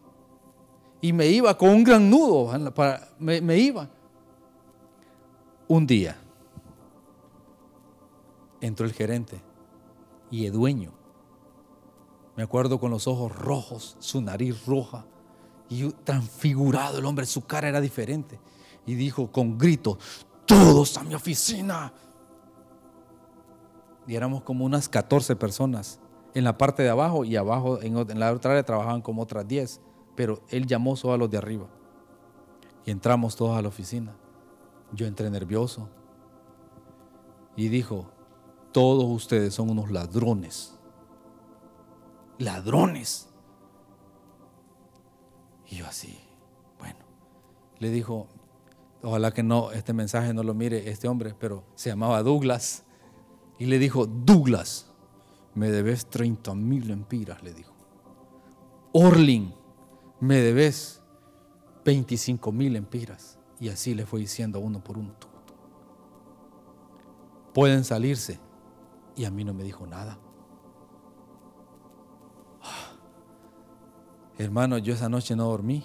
y 1.01 1.13
me 1.13 1.27
iba 1.29 1.57
con 1.57 1.71
un 1.71 1.85
gran 1.85 2.11
nudo, 2.11 2.53
me, 3.19 3.41
me 3.41 3.59
iba. 3.59 3.89
Un 5.71 5.87
día 5.87 6.17
entró 8.61 8.85
el 8.87 8.93
gerente 8.93 9.41
y 10.29 10.47
el 10.47 10.53
dueño. 10.53 10.91
Me 12.35 12.43
acuerdo 12.43 12.81
con 12.81 12.91
los 12.91 13.07
ojos 13.07 13.31
rojos, 13.37 13.97
su 14.01 14.21
nariz 14.21 14.67
roja 14.67 15.07
y 15.69 15.89
transfigurado 16.03 16.99
el 16.99 17.05
hombre, 17.05 17.25
su 17.25 17.47
cara 17.47 17.69
era 17.69 17.81
diferente. 17.81 18.41
Y 18.85 18.97
dijo 18.97 19.31
con 19.31 19.59
grito, 19.59 19.97
todos 20.45 20.97
a 20.97 21.05
mi 21.05 21.15
oficina. 21.15 21.93
Y 24.09 24.17
éramos 24.17 24.43
como 24.43 24.65
unas 24.65 24.89
14 24.89 25.37
personas 25.37 26.01
en 26.35 26.43
la 26.43 26.59
parte 26.59 26.83
de 26.83 26.91
abajo 26.91 27.25
y 27.25 27.37
abajo 27.37 27.81
en, 27.81 28.19
la 28.19 28.33
otra 28.33 28.51
área 28.51 28.65
trabajaban 28.65 29.03
como 29.03 29.23
otras 29.23 29.47
10 29.47 29.81
pero 30.17 30.43
él 30.49 30.67
llamó 30.67 30.97
solo 30.97 31.15
a 31.15 31.17
los 31.17 31.31
de 31.31 31.39
arriba. 31.39 31.69
Y 32.85 32.91
entramos 32.91 33.37
todos 33.37 33.57
a 33.57 33.63
la 33.63 33.69
oficina. 33.69 34.17
Yo 34.93 35.07
entré 35.07 35.31
nervioso. 35.31 35.89
Y 37.57 37.69
dijo, 37.69 38.11
todos 38.73 39.05
ustedes 39.05 39.55
son 39.55 39.71
unos 39.71 39.91
ladrones. 39.91 40.75
Ladrones. 42.39 43.29
Y 45.69 45.77
yo 45.77 45.87
así, 45.87 46.19
bueno, 46.79 46.99
le 47.79 47.91
dijo, 47.91 48.27
ojalá 49.03 49.33
que 49.33 49.43
no, 49.43 49.71
este 49.73 49.93
mensaje 49.93 50.35
no 50.35 50.43
lo 50.43 50.55
mire 50.55 50.91
este 50.91 51.07
hombre, 51.07 51.35
pero 51.39 51.65
se 51.75 51.91
llamaba 51.91 52.23
Douglas. 52.23 52.85
Y 53.59 53.67
le 53.67 53.79
dijo, 53.79 54.07
Douglas, 54.07 54.91
me 55.55 55.71
debes 55.71 56.07
30 56.07 56.55
mil 56.55 56.91
empiras, 56.91 57.43
le 57.43 57.53
dijo. 57.53 57.75
Orling, 58.93 59.53
me 60.21 60.37
debes 60.37 61.03
25 61.85 62.53
mil 62.53 62.77
empiras. 62.77 63.40
Y 63.61 63.69
así 63.69 63.95
le 63.95 64.07
fue 64.07 64.21
diciendo 64.21 64.59
uno 64.59 64.83
por 64.83 64.99
uno. 64.99 65.15
Pueden 67.53 67.85
salirse. 67.85 68.41
Y 69.15 69.27
a 69.27 69.31
mí 69.31 69.45
no 69.45 69.53
me 69.53 69.63
dijo 69.63 69.87
nada. 69.87 70.19
Hermano, 74.39 74.79
yo 74.79 74.95
esa 74.95 75.11
noche 75.11 75.37
no 75.37 75.45
dormí. 75.45 75.85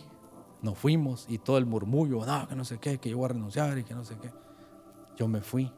Nos 0.62 0.78
fuimos 0.78 1.26
y 1.28 1.38
todo 1.38 1.58
el 1.58 1.66
murmullo, 1.66 2.26
no, 2.26 2.48
que 2.48 2.56
no 2.56 2.64
sé 2.64 2.80
qué, 2.80 2.98
que 2.98 3.10
yo 3.10 3.18
voy 3.18 3.26
a 3.26 3.34
renunciar 3.34 3.78
y 3.78 3.84
que 3.84 3.94
no 3.94 4.06
sé 4.06 4.16
qué. 4.20 4.32
Yo 5.18 5.28
me 5.28 5.42
fui. 5.42 5.72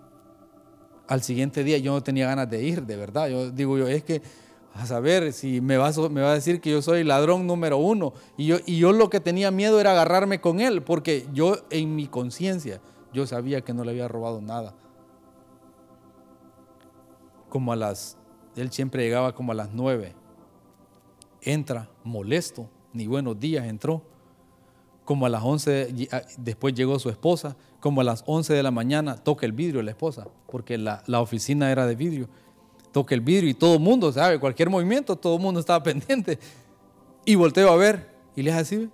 Al 1.07 1.23
siguiente 1.23 1.63
día 1.63 1.77
yo 1.79 1.93
no 1.93 2.03
tenía 2.03 2.27
ganas 2.27 2.49
de 2.49 2.61
ir, 2.61 2.85
de 2.85 2.95
verdad. 2.95 3.27
Yo 3.27 3.49
digo 3.49 3.77
yo, 3.77 3.87
es 3.87 4.03
que 4.03 4.21
a 4.77 4.85
saber 4.85 5.33
si 5.33 5.59
me 5.59 5.77
va, 5.77 5.87
a, 5.87 6.33
decir 6.33 6.61
que 6.61 6.71
yo 6.71 6.81
soy 6.81 7.03
ladrón 7.03 7.47
número 7.47 7.77
uno. 7.77 8.13
Y 8.37 8.45
yo, 8.45 8.57
y 8.65 8.77
yo 8.77 8.91
lo 8.91 9.09
que 9.09 9.19
tenía 9.19 9.49
miedo 9.49 9.79
era 9.79 9.91
agarrarme 9.91 10.39
con 10.39 10.59
él, 10.59 10.83
porque 10.83 11.27
yo 11.33 11.57
en 11.69 11.95
mi 11.95 12.07
conciencia, 12.07 12.81
yo 13.13 13.25
sabía 13.25 13.61
que 13.61 13.73
no 13.73 13.83
le 13.83 13.91
había 13.91 14.07
robado 14.07 14.41
nada. 14.41 14.75
Como 17.49 17.73
a 17.73 17.75
las, 17.75 18.17
él 18.55 18.71
siempre 18.71 19.03
llegaba 19.03 19.33
como 19.33 19.51
a 19.51 19.55
las 19.55 19.73
nueve. 19.73 20.13
Entra 21.41 21.89
molesto, 22.03 22.69
ni 22.93 23.07
buenos 23.07 23.39
días 23.39 23.65
entró. 23.65 24.03
Como 25.05 25.25
a 25.25 25.29
las 25.29 25.41
once, 25.43 25.93
después 26.37 26.73
llegó 26.73 26.99
su 26.99 27.09
esposa. 27.09 27.55
Como 27.79 28.01
a 28.01 28.03
las 28.03 28.23
once 28.27 28.53
de 28.53 28.61
la 28.61 28.71
mañana 28.71 29.15
toca 29.15 29.45
el 29.45 29.53
vidrio 29.53 29.81
la 29.81 29.91
esposa, 29.91 30.27
porque 30.51 30.77
la, 30.77 31.01
la 31.07 31.21
oficina 31.21 31.71
era 31.71 31.87
de 31.87 31.95
vidrio 31.95 32.27
toque 32.97 33.13
el 33.13 33.21
vidrio 33.21 33.47
y 33.47 33.53
todo 33.53 33.75
el 33.75 33.79
mundo, 33.79 34.11
¿sabe? 34.11 34.39
Cualquier 34.39 34.71
movimiento, 34.71 35.15
todo 35.15 35.35
el 35.35 35.41
mundo 35.43 35.59
estaba 35.59 35.83
pendiente. 35.83 36.39
Y 37.25 37.35
volteo 37.35 37.69
a 37.69 37.75
ver 37.75 38.11
y 38.35 38.41
le 38.41 38.51
así. 38.51 38.89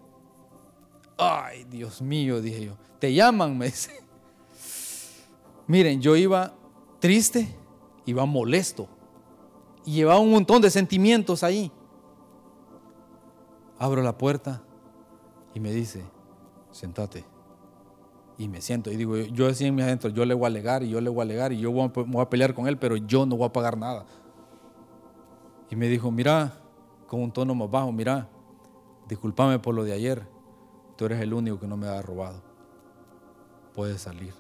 Ay, 1.18 1.64
Dios 1.70 2.02
mío, 2.02 2.42
dije 2.42 2.66
yo. 2.66 2.74
Te 3.00 3.14
llaman, 3.14 3.58
me 3.58 3.66
dice. 3.68 3.92
Miren, 5.68 6.02
yo 6.02 6.18
iba 6.18 6.54
triste, 7.00 7.48
iba 8.06 8.26
molesto 8.26 8.90
y 9.86 9.94
llevaba 9.94 10.20
un 10.20 10.32
montón 10.32 10.62
de 10.62 10.70
sentimientos 10.70 11.42
ahí. 11.42 11.72
Abro 13.80 14.02
la 14.02 14.18
puerta 14.18 14.62
y 15.54 15.62
me 15.62 15.72
dice, 15.72 16.04
sentate. 16.72 17.24
Y 18.38 18.48
me 18.48 18.62
siento 18.62 18.92
y 18.92 18.96
digo, 18.96 19.16
yo 19.18 19.48
decía 19.48 19.68
en 19.68 19.76
mi 19.76 19.84
adentro, 19.84 20.10
yo 20.10 20.26
le 20.26 20.34
voy 20.34 20.46
a 20.46 20.48
alegar 20.48 20.84
y 20.84 20.90
yo 20.90 21.00
le 21.00 21.10
voy 21.10 21.20
a 21.20 21.24
alegar 21.24 21.54
y 21.54 21.60
yo 21.60 21.72
voy 21.72 21.92
a, 22.22 22.30
pelear 22.30 22.54
con 22.54 22.68
él, 22.68 22.78
pero 22.78 22.98
yo 22.98 23.26
no 23.26 23.38
voy 23.38 23.48
a 23.48 23.54
pagar 23.54 23.78
nada. 23.78 24.06
Y 25.70 25.76
me 25.76 25.88
dijo, 25.88 26.12
mira, 26.12 26.54
con 27.08 27.22
un 27.22 27.32
tono 27.32 27.54
más 27.54 27.70
bajo, 27.70 27.92
mira, 27.92 28.28
discúlpame 29.08 29.60
por 29.60 29.76
lo 29.76 29.84
de 29.84 29.94
ayer, 29.94 30.28
tú 30.98 31.06
eres 31.06 31.22
el 31.22 31.34
único 31.34 31.60
que 31.60 31.68
no 31.68 31.78
me 31.78 31.88
ha 31.88 32.02
robado. 32.02 32.42
Puedes 33.76 34.02
salir. 34.02 34.34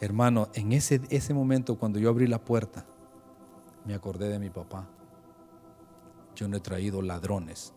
Hermano, 0.00 0.48
en 0.54 0.72
ese, 0.72 1.00
ese 1.10 1.34
momento 1.34 1.78
cuando 1.78 1.98
yo 1.98 2.10
abrí 2.10 2.26
la 2.26 2.44
puerta, 2.44 2.84
me 3.84 3.94
acordé 3.94 4.28
de 4.28 4.38
mi 4.38 4.50
papá. 4.50 4.88
Yo 6.34 6.48
no 6.48 6.56
he 6.56 6.60
traído 6.60 7.00
ladrones 7.00 7.72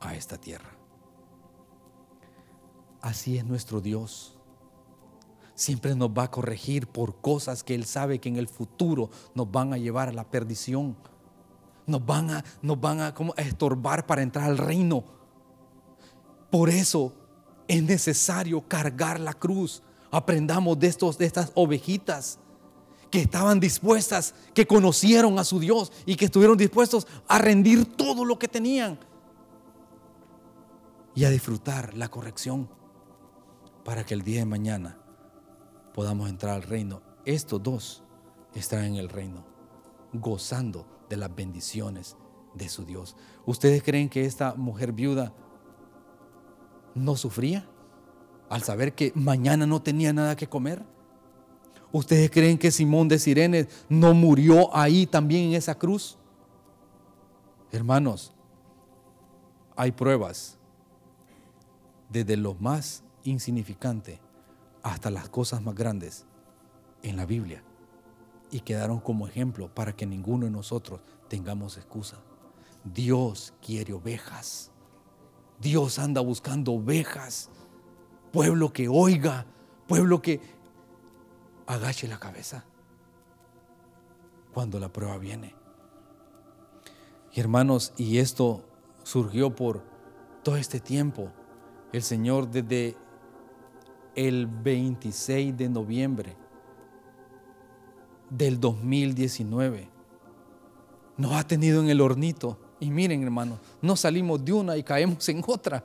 a 0.00 0.14
esta 0.14 0.36
tierra. 0.36 0.73
Así 3.04 3.36
es 3.36 3.44
nuestro 3.44 3.82
Dios. 3.82 4.32
Siempre 5.54 5.94
nos 5.94 6.08
va 6.08 6.22
a 6.22 6.30
corregir 6.30 6.86
por 6.86 7.20
cosas 7.20 7.62
que 7.62 7.74
Él 7.74 7.84
sabe 7.84 8.18
que 8.18 8.30
en 8.30 8.38
el 8.38 8.48
futuro 8.48 9.10
nos 9.34 9.52
van 9.52 9.74
a 9.74 9.76
llevar 9.76 10.08
a 10.08 10.12
la 10.12 10.24
perdición. 10.24 10.96
Nos 11.86 12.04
van 12.06 12.30
a, 12.30 12.44
nos 12.62 12.80
van 12.80 13.02
a, 13.02 13.08
a 13.08 13.42
estorbar 13.42 14.06
para 14.06 14.22
entrar 14.22 14.46
al 14.46 14.56
reino. 14.56 15.04
Por 16.50 16.70
eso 16.70 17.12
es 17.68 17.82
necesario 17.82 18.66
cargar 18.66 19.20
la 19.20 19.34
cruz. 19.34 19.82
Aprendamos 20.10 20.78
de, 20.78 20.86
estos, 20.86 21.18
de 21.18 21.26
estas 21.26 21.52
ovejitas 21.54 22.38
que 23.10 23.20
estaban 23.20 23.60
dispuestas, 23.60 24.34
que 24.54 24.66
conocieron 24.66 25.38
a 25.38 25.44
su 25.44 25.60
Dios 25.60 25.92
y 26.06 26.16
que 26.16 26.24
estuvieron 26.24 26.56
dispuestos 26.56 27.06
a 27.28 27.36
rendir 27.36 27.84
todo 27.84 28.24
lo 28.24 28.38
que 28.38 28.48
tenían 28.48 28.98
y 31.14 31.24
a 31.24 31.28
disfrutar 31.28 31.92
la 31.92 32.08
corrección 32.08 32.66
para 33.84 34.04
que 34.04 34.14
el 34.14 34.22
día 34.22 34.40
de 34.40 34.46
mañana 34.46 34.98
podamos 35.92 36.28
entrar 36.28 36.54
al 36.54 36.62
reino. 36.62 37.02
Estos 37.24 37.62
dos 37.62 38.02
están 38.54 38.84
en 38.84 38.96
el 38.96 39.08
reino, 39.08 39.44
gozando 40.12 40.86
de 41.08 41.16
las 41.16 41.34
bendiciones 41.34 42.16
de 42.54 42.68
su 42.68 42.84
Dios. 42.84 43.16
¿Ustedes 43.46 43.82
creen 43.82 44.08
que 44.08 44.24
esta 44.24 44.54
mujer 44.54 44.92
viuda 44.92 45.32
no 46.94 47.16
sufría 47.16 47.68
al 48.48 48.62
saber 48.62 48.94
que 48.94 49.12
mañana 49.14 49.66
no 49.66 49.82
tenía 49.82 50.12
nada 50.12 50.36
que 50.36 50.48
comer? 50.48 50.84
¿Ustedes 51.92 52.30
creen 52.30 52.58
que 52.58 52.72
Simón 52.72 53.06
de 53.06 53.18
Sirene 53.18 53.68
no 53.88 54.14
murió 54.14 54.74
ahí 54.74 55.06
también 55.06 55.50
en 55.50 55.54
esa 55.54 55.76
cruz? 55.76 56.18
Hermanos, 57.70 58.32
hay 59.76 59.92
pruebas 59.92 60.58
desde 62.08 62.36
lo 62.36 62.54
más 62.54 63.03
insignificante 63.24 64.20
hasta 64.82 65.10
las 65.10 65.28
cosas 65.28 65.62
más 65.62 65.74
grandes 65.74 66.26
en 67.02 67.16
la 67.16 67.26
Biblia 67.26 67.62
y 68.50 68.60
quedaron 68.60 69.00
como 69.00 69.26
ejemplo 69.26 69.74
para 69.74 69.96
que 69.96 70.06
ninguno 70.06 70.46
de 70.46 70.52
nosotros 70.52 71.00
tengamos 71.28 71.76
excusa. 71.76 72.18
Dios 72.84 73.54
quiere 73.60 73.92
ovejas. 73.94 74.70
Dios 75.60 75.98
anda 75.98 76.20
buscando 76.20 76.72
ovejas. 76.72 77.50
Pueblo 78.32 78.72
que 78.72 78.88
oiga, 78.88 79.46
pueblo 79.86 80.20
que, 80.20 80.40
agache 81.66 82.06
la 82.08 82.18
cabeza 82.18 82.64
cuando 84.52 84.78
la 84.78 84.92
prueba 84.92 85.18
viene. 85.18 85.54
Hermanos, 87.34 87.92
y 87.96 88.18
esto 88.18 88.64
surgió 89.02 89.54
por 89.56 89.82
todo 90.44 90.56
este 90.56 90.78
tiempo. 90.78 91.32
El 91.92 92.02
Señor 92.02 92.48
desde 92.48 92.96
el 94.14 94.46
26 94.46 95.56
de 95.56 95.68
noviembre 95.68 96.36
del 98.30 98.60
2019 98.60 99.94
nos 101.16 101.32
ha 101.32 101.46
tenido 101.46 101.80
en 101.80 101.90
el 101.90 102.00
hornito. 102.00 102.58
Y 102.80 102.90
miren, 102.90 103.22
hermanos, 103.22 103.58
no 103.80 103.96
salimos 103.96 104.44
de 104.44 104.52
una 104.52 104.76
y 104.76 104.82
caemos 104.82 105.28
en 105.28 105.42
otra. 105.46 105.82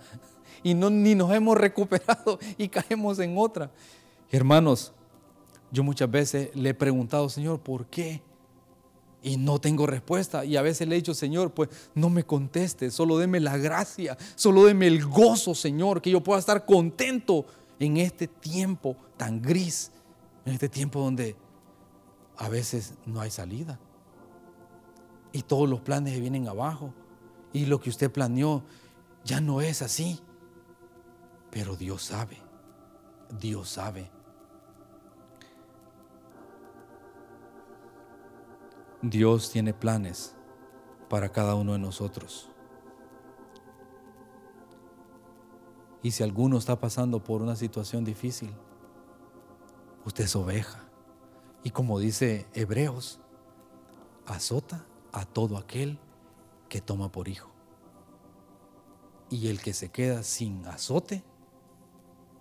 Y 0.63 0.73
no, 0.73 0.89
ni 0.89 1.15
nos 1.15 1.31
hemos 1.31 1.57
recuperado 1.57 2.39
y 2.57 2.67
caemos 2.67 3.19
en 3.19 3.37
otra. 3.37 3.71
Hermanos, 4.29 4.91
yo 5.71 5.83
muchas 5.83 6.09
veces 6.09 6.49
le 6.55 6.69
he 6.69 6.73
preguntado, 6.73 7.29
Señor, 7.29 7.59
¿por 7.59 7.85
qué? 7.85 8.21
Y 9.21 9.37
no 9.37 9.59
tengo 9.59 9.85
respuesta. 9.85 10.43
Y 10.43 10.57
a 10.57 10.61
veces 10.61 10.87
le 10.87 10.95
he 10.95 10.99
dicho, 10.99 11.13
Señor, 11.13 11.51
pues 11.51 11.69
no 11.93 12.09
me 12.09 12.23
conteste, 12.23 12.91
solo 12.91 13.17
deme 13.17 13.39
la 13.39 13.57
gracia, 13.57 14.17
solo 14.35 14.65
deme 14.65 14.87
el 14.87 15.05
gozo, 15.05 15.53
Señor, 15.55 16.01
que 16.01 16.11
yo 16.11 16.21
pueda 16.21 16.39
estar 16.39 16.65
contento 16.65 17.45
en 17.79 17.97
este 17.97 18.27
tiempo 18.27 18.95
tan 19.17 19.41
gris, 19.41 19.91
en 20.45 20.53
este 20.53 20.69
tiempo 20.69 20.99
donde 20.99 21.35
a 22.37 22.49
veces 22.49 22.95
no 23.05 23.21
hay 23.21 23.31
salida. 23.31 23.79
Y 25.31 25.43
todos 25.43 25.69
los 25.69 25.81
planes 25.81 26.19
vienen 26.19 26.47
abajo. 26.47 26.93
Y 27.53 27.65
lo 27.65 27.79
que 27.79 27.89
usted 27.89 28.11
planeó 28.11 28.63
ya 29.23 29.41
no 29.41 29.61
es 29.61 29.81
así. 29.81 30.19
Pero 31.51 31.75
Dios 31.75 32.03
sabe, 32.03 32.37
Dios 33.39 33.69
sabe 33.69 34.11
Dios 39.01 39.49
tiene 39.49 39.73
planes 39.73 40.35
para 41.07 41.29
cada 41.29 41.55
uno 41.55 41.73
de 41.73 41.79
nosotros. 41.79 42.49
Y 46.01 46.11
si 46.11 46.23
alguno 46.23 46.57
está 46.57 46.79
pasando 46.79 47.23
por 47.23 47.41
una 47.41 47.55
situación 47.55 48.05
difícil, 48.05 48.51
usted 50.05 50.25
es 50.25 50.35
oveja. 50.35 50.83
Y 51.63 51.71
como 51.71 51.99
dice 51.99 52.47
Hebreos, 52.53 53.19
azota 54.25 54.85
a 55.11 55.25
todo 55.25 55.57
aquel 55.57 55.99
que 56.69 56.81
toma 56.81 57.11
por 57.11 57.27
hijo. 57.27 57.49
Y 59.29 59.49
el 59.49 59.61
que 59.61 59.73
se 59.73 59.89
queda 59.89 60.23
sin 60.23 60.65
azote 60.65 61.23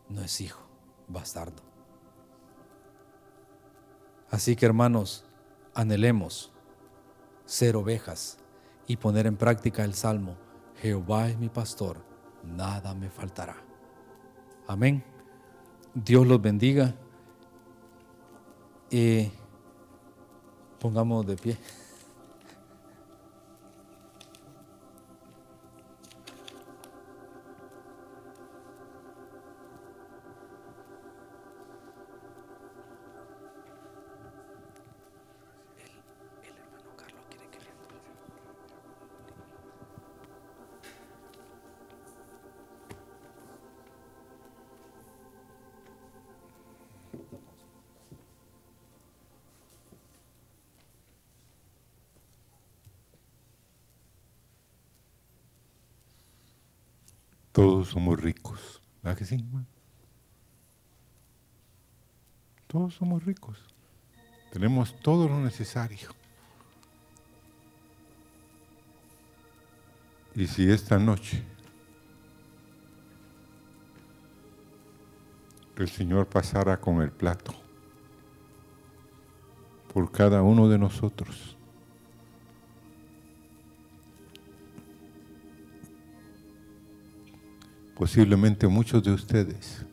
no 0.08 0.22
es 0.22 0.40
hijo, 0.40 0.62
bastardo. 1.08 1.62
Así 4.30 4.56
que 4.56 4.66
hermanos, 4.66 5.24
anhelemos 5.74 6.52
ser 7.44 7.76
ovejas 7.76 8.38
y 8.86 8.96
poner 8.96 9.26
en 9.26 9.36
práctica 9.36 9.84
el 9.84 9.94
salmo, 9.94 10.36
Jehová 10.76 11.28
es 11.28 11.38
mi 11.38 11.48
pastor, 11.48 12.04
nada 12.44 12.94
me 12.94 13.08
faltará. 13.08 13.56
Amén. 14.66 15.02
Dios 15.94 16.26
los 16.26 16.40
bendiga. 16.40 16.94
y 18.90 19.30
pongamos 20.78 21.26
de 21.26 21.36
pie. 21.36 21.58
Todos 57.58 57.88
somos 57.88 58.20
ricos. 58.20 58.80
¿Verdad 59.02 59.18
que? 59.18 59.44
Todos 62.68 62.94
somos 62.94 63.24
ricos. 63.24 63.58
Tenemos 64.52 64.94
todo 65.00 65.28
lo 65.28 65.40
necesario. 65.40 66.10
Y 70.36 70.46
si 70.46 70.70
esta 70.70 71.00
noche 71.00 71.42
el 75.78 75.88
Señor 75.88 76.28
pasara 76.28 76.80
con 76.80 77.02
el 77.02 77.10
plato 77.10 77.52
por 79.92 80.12
cada 80.12 80.42
uno 80.42 80.68
de 80.68 80.78
nosotros, 80.78 81.57
posiblemente 87.98 88.68
muchos 88.68 89.02
de 89.02 89.10
ustedes 89.10 89.84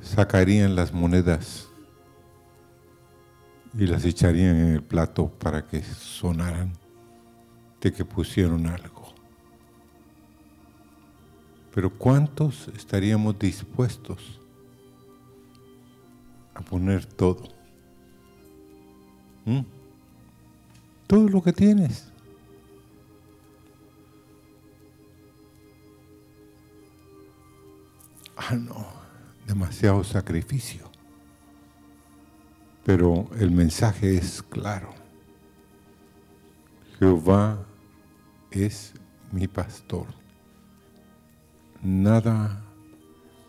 sacarían 0.00 0.76
las 0.76 0.92
monedas 0.92 1.68
y 3.76 3.86
las 3.86 4.04
echarían 4.04 4.56
en 4.56 4.74
el 4.74 4.82
plato 4.82 5.28
para 5.28 5.66
que 5.66 5.82
sonaran 5.82 6.72
de 7.80 7.92
que 7.92 8.04
pusieron 8.04 8.66
algo. 8.66 9.12
Pero 11.74 11.90
¿cuántos 11.90 12.68
estaríamos 12.76 13.38
dispuestos 13.38 14.40
a 16.54 16.60
poner 16.62 17.04
todo? 17.04 17.42
¿Mm? 19.44 19.60
Todo 21.08 21.28
lo 21.28 21.42
que 21.42 21.52
tienes. 21.52 22.12
Ah, 28.38 28.54
no, 28.54 28.86
demasiado 29.46 30.04
sacrificio. 30.04 30.88
Pero 32.84 33.28
el 33.36 33.50
mensaje 33.50 34.16
es 34.16 34.42
claro. 34.42 34.94
Jehová 36.98 37.58
es 38.52 38.94
mi 39.32 39.48
pastor. 39.48 40.06
Nada 41.82 42.62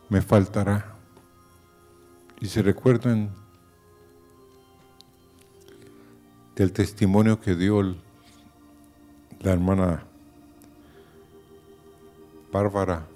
me 0.09 0.21
faltará. 0.21 0.95
Y 2.41 2.47
se 2.47 2.63
recuerdan 2.63 3.29
del 6.55 6.73
testimonio 6.73 7.39
que 7.39 7.55
dio 7.55 7.83
la 7.83 9.51
hermana 9.51 10.03
Bárbara 12.51 13.07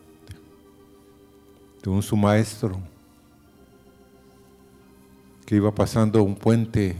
de 1.83 1.89
un 1.89 2.01
su 2.01 2.15
maestro 2.15 2.79
que 5.45 5.57
iba 5.57 5.75
pasando 5.75 6.23
un 6.23 6.35
puente 6.35 6.95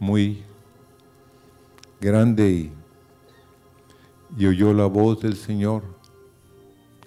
muy 0.00 0.42
grande 2.00 2.50
y, 2.50 2.72
y 4.36 4.46
oyó 4.46 4.72
la 4.72 4.86
voz 4.86 5.20
del 5.20 5.36
Señor 5.36 5.84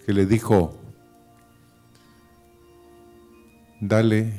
que 0.06 0.14
le 0.14 0.26
dijo, 0.26 0.78
dale 3.80 4.34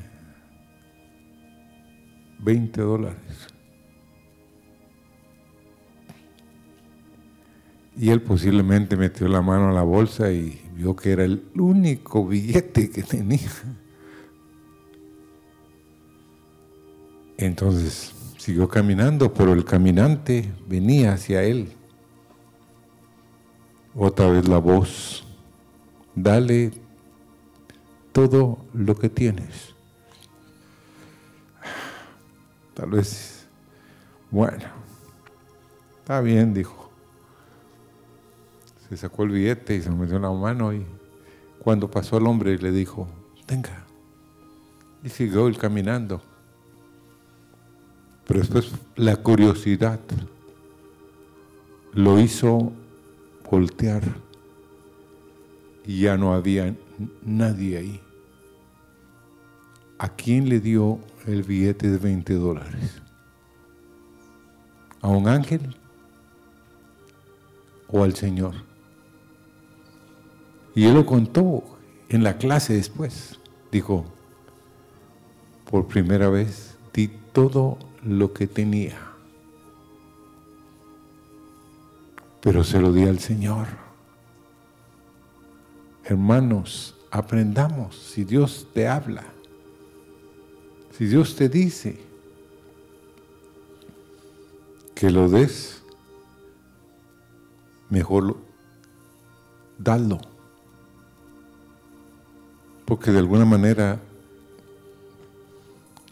20 2.39 2.81
dólares. 2.81 3.52
Y 8.03 8.11
él 8.11 8.21
posiblemente 8.21 8.97
metió 8.97 9.29
la 9.29 9.43
mano 9.43 9.69
a 9.69 9.73
la 9.73 9.85
bolsa 9.85 10.33
y 10.33 10.61
vio 10.75 10.97
que 10.97 11.13
era 11.13 11.23
el 11.23 11.45
único 11.55 12.27
billete 12.27 12.91
que 12.91 13.05
tenía. 13.05 13.49
Entonces 17.37 18.13
siguió 18.39 18.69
caminando, 18.69 19.33
pero 19.33 19.53
el 19.53 19.65
caminante 19.65 20.53
venía 20.67 21.13
hacia 21.13 21.45
él. 21.45 21.75
Otra 23.95 24.27
vez 24.27 24.49
la 24.49 24.59
voz, 24.59 25.25
dale 26.17 26.73
todo 28.11 28.67
lo 28.75 28.97
que 28.97 29.11
tienes. 29.11 29.77
Tal 32.75 32.91
vez, 32.91 33.47
bueno, 34.29 34.65
está 36.01 36.21
bien, 36.21 36.53
dijo. 36.53 36.82
Se 38.93 38.99
sacó 38.99 39.23
el 39.23 39.31
billete 39.31 39.75
y 39.75 39.81
se 39.81 39.89
lo 39.89 39.97
metió 39.97 40.17
en 40.17 40.23
la 40.23 40.31
mano 40.31 40.75
y 40.75 40.85
cuando 41.59 41.91
pasó 41.91 42.19
el 42.19 42.27
hombre 42.27 42.59
le 42.59 42.71
dijo, 42.73 43.09
venga. 43.49 43.87
Y 45.03 45.09
siguió 45.09 45.47
él 45.49 45.57
caminando. 45.57 46.21
Pero 48.27 48.41
después 48.41 48.71
la 48.97 49.17
curiosidad 49.17 49.99
lo 51.95 52.21
hizo 52.21 52.71
voltear 53.51 54.03
y 55.87 56.03
ya 56.03 56.19
no 56.19 56.35
había 56.35 56.77
nadie 57.23 57.79
ahí. 57.79 58.01
¿A 59.97 60.11
quién 60.11 60.51
le 60.51 60.61
dio 60.61 60.99
el 61.27 61.45
billete 61.45 61.91
de 61.91 61.97
20 61.97 62.35
dólares? 62.35 63.01
¿A 65.01 65.09
un 65.09 65.29
ángel 65.29 65.75
o 67.89 68.05
al 68.05 68.15
Señor? 68.15 68.71
Y 70.75 70.85
él 70.87 70.95
lo 70.95 71.07
contó 71.07 71.65
en 72.09 72.23
la 72.23 72.39
clase 72.39 72.75
después. 72.75 73.39
Dijo, 73.71 74.05
por 75.71 75.87
primera 75.87 76.29
vez 76.29 76.77
di 76.93 77.09
todo 77.33 77.79
lo 78.03 78.33
que 78.33 78.47
tenía, 78.47 78.99
pero 82.41 82.65
se 82.65 82.81
lo 82.81 82.93
di 82.93 83.05
al 83.05 83.19
Señor. 83.19 83.69
Hermanos, 86.05 86.97
aprendamos 87.11 87.97
si 87.97 88.25
Dios 88.25 88.67
te 88.75 88.89
habla 88.89 89.25
si 90.97 91.07
Dios 91.07 91.35
te 91.35 91.49
dice 91.49 91.99
que 94.95 95.11
lo 95.11 95.29
des, 95.29 95.83
mejor 97.89 98.37
dalo. 99.79 100.21
Porque 102.93 103.11
de 103.11 103.21
alguna 103.21 103.47
manera 103.47 103.99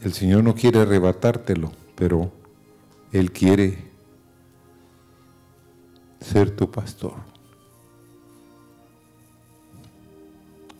el 0.00 0.14
Señor 0.14 0.42
no 0.42 0.54
quiere 0.54 0.80
arrebatártelo, 0.80 1.70
pero 1.94 2.32
Él 3.12 3.30
quiere 3.32 3.84
ser 6.22 6.56
tu 6.56 6.70
pastor. 6.70 7.16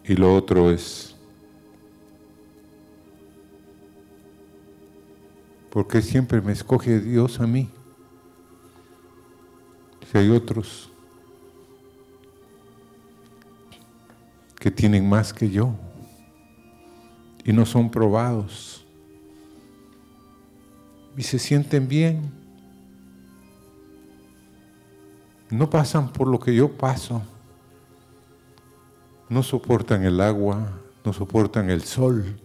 Y 0.02 0.14
lo 0.14 0.34
otro 0.34 0.70
es 0.70 1.14
¿Por 5.68 5.86
qué 5.86 6.00
siempre 6.00 6.40
me 6.40 6.52
escoge 6.52 6.98
Dios 6.98 7.40
a 7.40 7.46
mí? 7.46 7.68
Si 10.10 10.16
hay 10.16 10.30
otros 10.30 10.90
que 14.58 14.70
tienen 14.70 15.06
más 15.06 15.34
que 15.34 15.50
yo 15.50 15.74
y 17.44 17.52
no 17.52 17.66
son 17.66 17.90
probados. 17.90 18.84
Y 21.16 21.22
se 21.22 21.38
sienten 21.38 21.88
bien, 21.88 22.30
no 25.50 25.68
pasan 25.68 26.12
por 26.12 26.28
lo 26.28 26.38
que 26.38 26.54
yo 26.54 26.70
paso, 26.70 27.22
no 29.28 29.42
soportan 29.42 30.04
el 30.04 30.20
agua, 30.20 30.70
no 31.04 31.12
soportan 31.12 31.70
el 31.70 31.82
sol. 31.82 32.36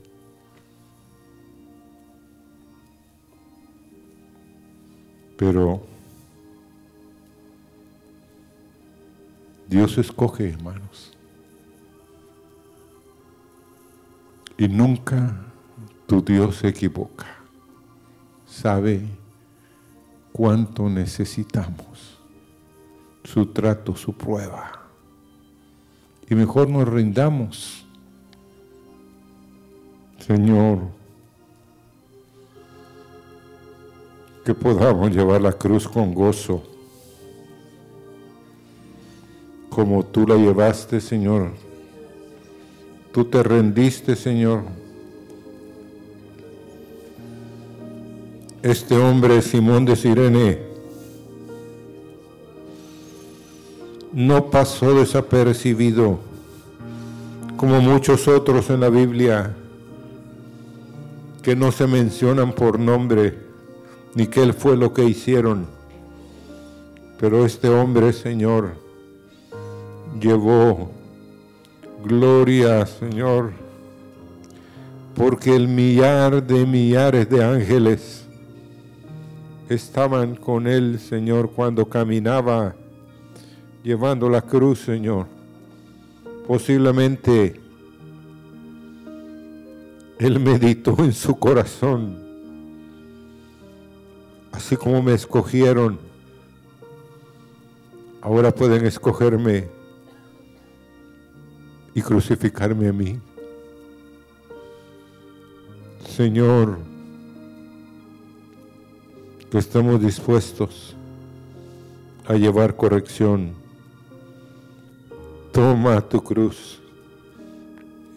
Pero 5.37 5.81
Dios 9.67 9.97
escoge, 9.97 10.49
hermanos. 10.49 11.14
Y 14.57 14.67
nunca 14.67 15.35
tu 16.05 16.21
Dios 16.21 16.57
se 16.57 16.69
equivoca. 16.69 17.25
Sabe 18.45 19.01
cuánto 20.31 20.89
necesitamos 20.89 22.19
su 23.23 23.45
trato, 23.47 23.95
su 23.95 24.13
prueba. 24.13 24.71
Y 26.29 26.35
mejor 26.35 26.69
nos 26.69 26.87
rindamos. 26.87 27.85
Señor, 30.19 30.79
que 34.43 34.53
podamos 34.53 35.11
llevar 35.11 35.41
la 35.41 35.51
cruz 35.51 35.87
con 35.87 36.13
gozo, 36.13 36.63
como 39.69 40.03
tú 40.05 40.25
la 40.25 40.35
llevaste, 40.35 41.01
Señor. 41.01 41.51
Tú 43.15 43.23
te 43.23 43.41
rendiste, 43.41 44.17
Señor. 44.17 44.63
Este 48.61 48.97
hombre, 48.97 49.41
Simón 49.41 49.85
de 49.85 49.95
Sirene, 49.95 50.59
no 54.11 54.49
pasó 54.51 54.93
desapercibido 54.95 56.19
como 57.55 57.79
muchos 57.79 58.27
otros 58.27 58.69
en 58.69 58.81
la 58.81 58.89
Biblia 58.89 59.55
que 61.41 61.55
no 61.55 61.71
se 61.71 61.87
mencionan 61.87 62.51
por 62.51 62.77
nombre 62.77 63.37
ni 64.13 64.27
qué 64.27 64.51
fue 64.51 64.75
lo 64.75 64.93
que 64.93 65.05
hicieron. 65.05 65.67
Pero 67.17 67.45
este 67.45 67.69
hombre, 67.69 68.11
Señor, 68.11 68.73
llevó 70.19 70.94
gloria, 72.05 72.85
Señor, 72.85 73.51
porque 75.15 75.55
el 75.55 75.67
millar 75.67 76.45
de 76.45 76.65
millares 76.65 77.27
de 77.29 77.43
ángeles 77.43 78.25
estaban 79.69 80.35
con 80.35 80.67
él, 80.67 80.99
Señor, 80.99 81.51
cuando 81.51 81.89
caminaba 81.89 82.75
llevando 83.83 84.29
la 84.29 84.41
cruz, 84.41 84.79
Señor. 84.79 85.25
Posiblemente 86.47 87.59
él 90.19 90.39
meditó 90.39 90.95
en 90.99 91.11
su 91.11 91.35
corazón, 91.35 92.23
así 94.51 94.77
como 94.77 95.01
me 95.01 95.13
escogieron, 95.13 95.97
ahora 98.21 98.53
pueden 98.53 98.85
escogerme 98.85 99.74
y 101.95 102.01
crucificarme 102.01 102.89
a 102.89 102.93
mí. 102.93 103.19
Señor, 106.05 106.77
que 109.49 109.57
estamos 109.57 110.01
dispuestos 110.01 110.95
a 112.27 112.33
llevar 112.33 112.75
corrección. 112.75 113.53
Toma 115.51 116.01
tu 116.01 116.21
cruz 116.21 116.81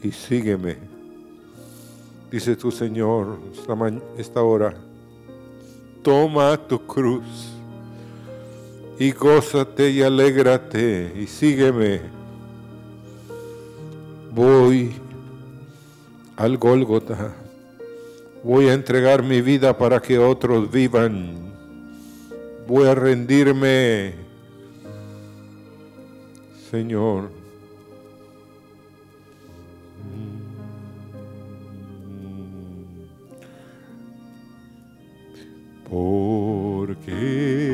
y 0.03 0.11
sígueme. 0.11 0.77
Dice 2.31 2.57
tu 2.57 2.71
Señor 2.71 3.39
esta, 4.19 4.43
hora. 4.43 4.75
Toma 6.03 6.57
tu 6.57 6.85
cruz 6.85 7.53
y 8.99 9.13
gózate 9.13 9.91
y 9.91 10.03
alégrate 10.03 11.13
y 11.17 11.27
sígueme. 11.27 12.19
Voy 14.39 14.93
al 16.37 16.59
Gólgota. 16.59 17.35
Voy 18.45 18.69
a 18.69 18.73
entregar 18.73 19.25
mi 19.25 19.41
vida 19.41 19.77
para 19.77 20.01
que 20.01 20.17
otros 20.17 20.71
vivan. 20.71 21.53
Voy 22.69 22.87
a 22.87 22.95
rendirme, 22.95 24.15
Señor. 26.71 27.31
Porque 35.91 37.68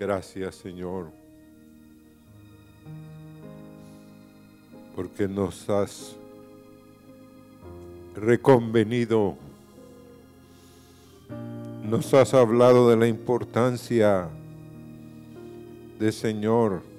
Gracias, 0.00 0.56
Señor, 0.56 1.12
porque 4.96 5.28
nos 5.28 5.70
has 5.70 6.16
reconvenido, 8.16 9.36
nos 11.84 12.12
has 12.14 12.34
hablado 12.34 12.90
de 12.90 12.96
la 12.96 13.06
importancia 13.06 14.28
de 16.00 16.10
Señor 16.10 16.90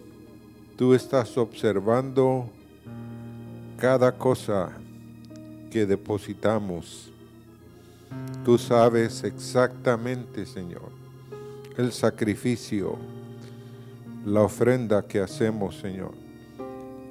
Tú 0.82 0.96
estás 0.96 1.38
observando 1.38 2.50
cada 3.78 4.12
cosa 4.18 4.72
que 5.70 5.86
depositamos. 5.86 7.12
Tú 8.44 8.58
sabes 8.58 9.24
exactamente, 9.24 10.44
Señor, 10.48 10.92
el 11.78 11.92
sacrificio, 11.92 12.98
la 14.26 14.42
ofrenda 14.42 15.08
que 15.08 15.20
hacemos, 15.20 15.80
Señor. 15.80 16.12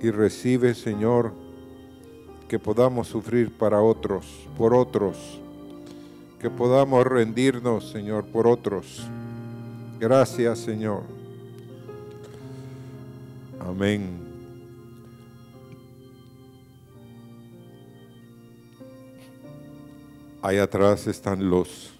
Y 0.00 0.10
recibe, 0.10 0.74
Señor, 0.74 1.32
que 2.48 2.58
podamos 2.58 3.08
sufrir 3.08 3.56
para 3.56 3.80
otros, 3.80 4.26
por 4.56 4.74
otros, 4.74 5.16
que 6.38 6.50
podamos 6.50 7.06
rendirnos, 7.06 7.90
Señor, 7.90 8.24
por 8.26 8.46
otros. 8.46 9.06
Gracias, 9.98 10.58
Señor. 10.60 11.02
Amén. 13.60 14.30
Ahí 20.42 20.56
atrás 20.56 21.06
están 21.06 21.50
los 21.50 21.99